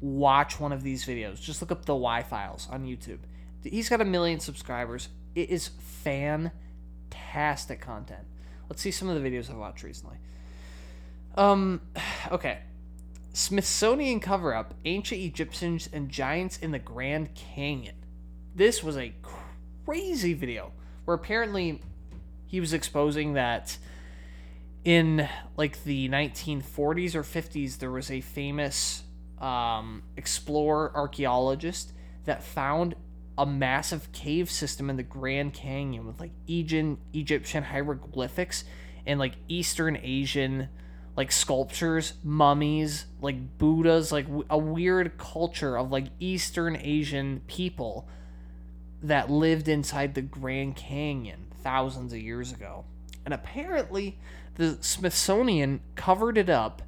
watch 0.01 0.59
one 0.59 0.73
of 0.73 0.83
these 0.83 1.05
videos. 1.05 1.41
Just 1.41 1.61
look 1.61 1.71
up 1.71 1.85
the 1.85 1.95
Why 1.95 2.21
Files 2.21 2.67
on 2.69 2.85
YouTube. 2.85 3.19
He's 3.63 3.87
got 3.87 4.01
a 4.01 4.05
million 4.05 4.41
subscribers. 4.41 5.07
It 5.35 5.49
is 5.49 5.69
fantastic 6.03 7.79
content. 7.79 8.25
Let's 8.69 8.81
see 8.81 8.91
some 8.91 9.07
of 9.07 9.21
the 9.21 9.27
videos 9.27 9.49
I've 9.49 9.55
watched 9.55 9.83
recently. 9.83 10.17
Um, 11.35 11.79
okay. 12.31 12.59
Smithsonian 13.33 14.19
cover 14.19 14.53
up 14.53 14.73
ancient 14.83 15.21
Egyptians 15.21 15.87
and 15.93 16.09
giants 16.09 16.57
in 16.57 16.71
the 16.71 16.79
Grand 16.79 17.33
Canyon. 17.35 17.95
This 18.53 18.83
was 18.83 18.97
a 18.97 19.13
crazy 19.85 20.33
video 20.33 20.73
where 21.05 21.15
apparently 21.15 21.81
he 22.45 22.59
was 22.59 22.73
exposing 22.73 23.33
that 23.33 23.77
in 24.83 25.27
like 25.57 25.83
the 25.83 26.09
1940s 26.09 27.15
or 27.15 27.23
50s, 27.23 27.77
there 27.77 27.91
was 27.91 28.09
a 28.09 28.21
famous 28.21 29.03
um, 29.39 30.03
explorer 30.17 30.91
archaeologist 30.95 31.93
that 32.25 32.43
found 32.43 32.95
a 33.37 33.45
massive 33.45 34.11
cave 34.11 34.49
system 34.51 34.89
in 34.89 34.97
the 34.97 35.03
Grand 35.03 35.53
Canyon 35.53 36.05
with 36.05 36.19
like 36.19 36.31
Egyptian 36.47 36.97
Egyptian 37.13 37.63
hieroglyphics 37.63 38.63
and 39.05 39.19
like 39.19 39.33
Eastern 39.47 39.97
Asian 40.01 40.69
like 41.17 41.31
sculptures, 41.31 42.13
mummies, 42.23 43.05
like 43.19 43.57
Buddhas, 43.57 44.11
like 44.11 44.25
w- 44.25 44.45
a 44.49 44.57
weird 44.57 45.17
culture 45.17 45.77
of 45.77 45.91
like 45.91 46.07
Eastern 46.19 46.75
Asian 46.77 47.41
people 47.47 48.07
that 49.03 49.29
lived 49.29 49.67
inside 49.67 50.13
the 50.13 50.21
Grand 50.21 50.75
Canyon 50.75 51.47
thousands 51.63 52.13
of 52.13 52.19
years 52.19 52.51
ago. 52.51 52.85
And 53.25 53.33
apparently, 53.33 54.19
the 54.55 54.77
Smithsonian 54.81 55.81
covered 55.95 56.37
it 56.37 56.49
up 56.49 56.81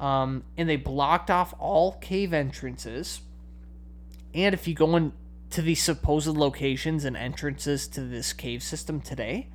um, 0.00 0.44
and 0.56 0.68
they 0.68 0.76
blocked 0.76 1.30
off 1.30 1.54
all 1.58 1.92
cave 1.92 2.32
entrances. 2.32 3.20
And 4.32 4.54
if 4.54 4.66
you 4.66 4.74
go 4.74 4.96
into 4.96 5.62
the 5.62 5.74
supposed 5.74 6.28
locations 6.28 7.04
and 7.04 7.16
entrances 7.16 7.86
to 7.88 8.00
this 8.00 8.32
cave 8.32 8.62
system 8.62 9.00
today, 9.00 9.48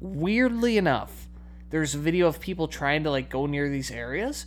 weirdly 0.00 0.76
enough, 0.76 1.28
there's 1.70 1.94
a 1.94 1.98
video 1.98 2.28
of 2.28 2.40
people 2.40 2.68
trying 2.68 3.02
to 3.04 3.10
like 3.10 3.28
go 3.28 3.46
near 3.46 3.68
these 3.68 3.90
areas, 3.90 4.46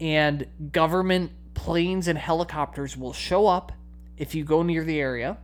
and 0.00 0.46
government 0.70 1.32
planes 1.54 2.06
and 2.06 2.18
helicopters 2.18 2.96
will 2.96 3.14
show 3.14 3.46
up 3.46 3.72
if 4.16 4.34
you 4.34 4.44
go 4.44 4.62
near 4.62 4.84
the 4.84 5.00
area, 5.00 5.38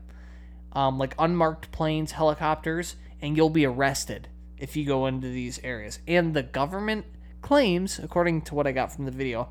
um, 0.72 0.98
like 0.98 1.14
unmarked 1.18 1.72
planes, 1.72 2.12
helicopters, 2.12 2.96
and 3.22 3.36
you'll 3.36 3.48
be 3.50 3.64
arrested 3.64 4.28
if 4.64 4.76
you 4.76 4.84
go 4.86 5.04
into 5.04 5.28
these 5.28 5.60
areas. 5.62 5.98
And 6.08 6.32
the 6.32 6.42
government 6.42 7.04
claims, 7.42 7.98
according 7.98 8.40
to 8.42 8.54
what 8.54 8.66
I 8.66 8.72
got 8.72 8.90
from 8.90 9.04
the 9.04 9.10
video, 9.10 9.50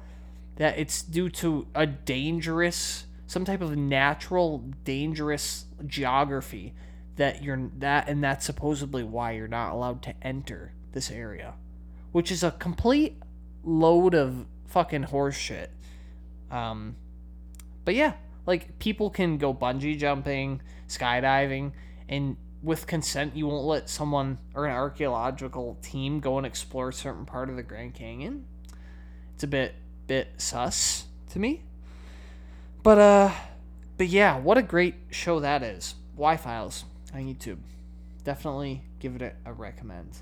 that 0.56 0.80
it's 0.80 1.04
due 1.04 1.30
to 1.30 1.68
a 1.76 1.86
dangerous, 1.86 3.06
some 3.28 3.46
type 3.46 3.62
of 3.62 3.78
natural 3.78 4.64
dangerous 4.84 5.66
geography 5.86 6.74
that 7.18 7.44
you're 7.44 7.70
that, 7.78 8.10
and 8.10 8.24
that's 8.24 8.44
supposedly 8.44 9.04
why 9.04 9.34
you're 9.34 9.48
not 9.48 9.72
allowed 9.72 10.02
to 10.02 10.16
enter 10.24 10.74
this 10.94 11.12
area, 11.12 11.54
which 12.12 12.32
is 12.32 12.42
a 12.42 12.50
complete 12.50 13.22
load 13.64 14.16
of 14.16 14.48
fucking 14.66 15.04
horseshit. 15.04 15.68
Um, 16.50 16.96
but 17.86 17.94
yeah, 17.94 18.14
like 18.48 18.80
people 18.80 19.12
can 19.12 19.38
go 19.38 19.54
bungee 19.54 19.96
jumping, 19.96 20.64
skydiving, 20.88 21.74
and 22.10 22.36
with 22.64 22.88
consent, 22.88 23.36
you 23.36 23.46
won't 23.46 23.66
let 23.66 23.90
someone 23.90 24.38
or 24.56 24.66
an 24.66 24.72
archaeological 24.72 25.78
team 25.82 26.22
go 26.22 26.38
and 26.38 26.48
explore 26.48 26.90
a 26.90 26.94
certain 26.94 27.26
part 27.26 27.50
of 27.50 27.58
the 27.58 27.64
Grand 27.64 27.94
Canyon. 27.94 28.46
It's 29.36 29.44
a 29.44 29.48
bit 29.48 29.76
bit 30.08 30.30
sus 30.38 31.06
to 31.32 31.40
me. 31.40 31.62
But 32.82 32.98
uh 32.98 33.32
but 33.98 34.08
yeah, 34.08 34.40
what 34.40 34.58
a 34.58 34.62
great 34.64 34.96
show 35.12 35.42
that 35.42 35.62
is. 35.62 35.96
Why 36.16 36.38
Files 36.38 36.86
on 37.14 37.22
YouTube. 37.22 37.60
Definitely 38.24 38.82
give 39.00 39.18
it 39.18 39.22
a, 39.22 39.34
a 39.46 39.54
recommend. 39.54 40.18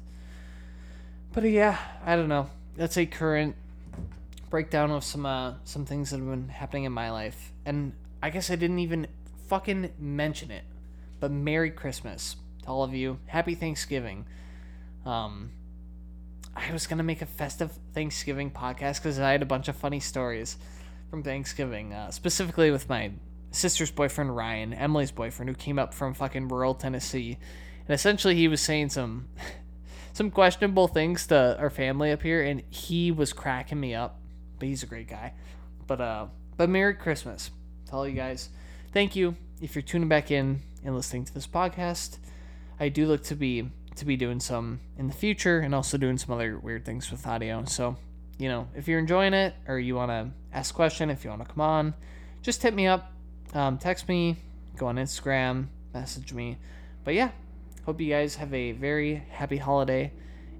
But 1.33 1.43
uh, 1.43 1.47
yeah, 1.47 1.77
I 2.03 2.15
don't 2.15 2.27
know. 2.27 2.49
That's 2.75 2.97
a 2.97 3.05
current 3.05 3.55
breakdown 4.49 4.89
of 4.89 5.03
some 5.03 5.27
uh 5.27 5.53
some 5.63 5.85
things 5.85 6.09
that 6.09 6.17
have 6.17 6.27
been 6.27 6.49
happening 6.49 6.85
in 6.85 6.91
my 6.91 7.11
life. 7.11 7.51
And 7.67 7.93
I 8.23 8.31
guess 8.31 8.49
I 8.49 8.55
didn't 8.55 8.79
even 8.79 9.05
fucking 9.47 9.91
mention 9.99 10.49
it 10.49 10.63
but 11.21 11.31
Merry 11.31 11.71
Christmas 11.71 12.35
to 12.63 12.67
all 12.67 12.83
of 12.83 12.93
you. 12.93 13.19
Happy 13.27 13.55
Thanksgiving. 13.55 14.25
Um, 15.05 15.51
I 16.53 16.73
was 16.73 16.87
gonna 16.87 17.03
make 17.03 17.21
a 17.21 17.25
festive 17.25 17.71
Thanksgiving 17.93 18.51
podcast 18.51 18.97
because 18.97 19.19
I 19.19 19.31
had 19.31 19.41
a 19.41 19.45
bunch 19.45 19.69
of 19.69 19.75
funny 19.77 20.01
stories 20.01 20.57
from 21.09 21.23
Thanksgiving, 21.23 21.93
uh, 21.93 22.11
specifically 22.11 22.71
with 22.71 22.89
my 22.89 23.11
sister's 23.51 23.91
boyfriend 23.91 24.35
Ryan, 24.35 24.73
Emily's 24.73 25.11
boyfriend, 25.11 25.47
who 25.47 25.55
came 25.55 25.79
up 25.79 25.93
from 25.93 26.13
fucking 26.13 26.49
rural 26.49 26.73
Tennessee, 26.73 27.37
and 27.87 27.93
essentially 27.93 28.35
he 28.35 28.47
was 28.47 28.59
saying 28.59 28.89
some 28.89 29.27
some 30.13 30.31
questionable 30.31 30.87
things 30.87 31.27
to 31.27 31.57
our 31.59 31.69
family 31.69 32.11
up 32.11 32.23
here, 32.23 32.41
and 32.43 32.63
he 32.69 33.11
was 33.11 33.31
cracking 33.31 33.79
me 33.79 33.93
up. 33.93 34.19
But 34.57 34.67
he's 34.67 34.83
a 34.83 34.87
great 34.87 35.07
guy. 35.07 35.33
But 35.85 36.01
uh, 36.01 36.25
but 36.57 36.67
Merry 36.67 36.95
Christmas 36.95 37.51
to 37.85 37.93
all 37.93 38.07
you 38.07 38.15
guys. 38.15 38.49
Thank 38.91 39.15
you 39.15 39.35
if 39.61 39.75
you're 39.75 39.83
tuning 39.83 40.09
back 40.09 40.31
in 40.31 40.61
and 40.83 40.95
listening 40.95 41.25
to 41.25 41.33
this 41.33 41.47
podcast. 41.47 42.17
I 42.79 42.89
do 42.89 43.05
look 43.05 43.23
to 43.25 43.35
be 43.35 43.69
to 43.95 44.05
be 44.05 44.15
doing 44.15 44.39
some 44.39 44.79
in 44.97 45.07
the 45.07 45.13
future 45.13 45.59
and 45.59 45.75
also 45.75 45.97
doing 45.97 46.17
some 46.17 46.33
other 46.33 46.57
weird 46.57 46.85
things 46.85 47.11
with 47.11 47.27
audio. 47.27 47.63
So, 47.65 47.97
you 48.37 48.49
know, 48.49 48.67
if 48.75 48.87
you're 48.87 48.99
enjoying 48.99 49.33
it 49.33 49.53
or 49.67 49.79
you 49.79 49.95
want 49.95 50.11
to 50.11 50.29
ask 50.53 50.73
a 50.73 50.75
question, 50.75 51.09
if 51.09 51.23
you 51.23 51.29
want 51.29 51.43
to 51.43 51.47
come 51.47 51.61
on, 51.61 51.93
just 52.41 52.63
hit 52.63 52.73
me 52.73 52.87
up, 52.87 53.11
um, 53.53 53.77
text 53.77 54.07
me, 54.07 54.37
go 54.77 54.87
on 54.87 54.95
Instagram, 54.95 55.67
message 55.93 56.33
me. 56.33 56.57
But 57.03 57.13
yeah, 57.13 57.31
hope 57.85 57.99
you 57.99 58.09
guys 58.09 58.35
have 58.35 58.53
a 58.53 58.71
very 58.71 59.23
happy 59.29 59.57
holiday 59.57 60.13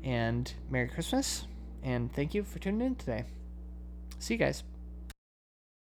and 0.03 0.51
Merry 0.69 0.89
Christmas. 0.89 1.47
And 1.84 2.13
thank 2.13 2.34
you 2.34 2.43
for 2.43 2.59
tuning 2.59 2.86
in 2.86 2.95
today. 2.95 3.24
See 4.19 4.36
you 4.36 4.39
guys. 4.39 4.63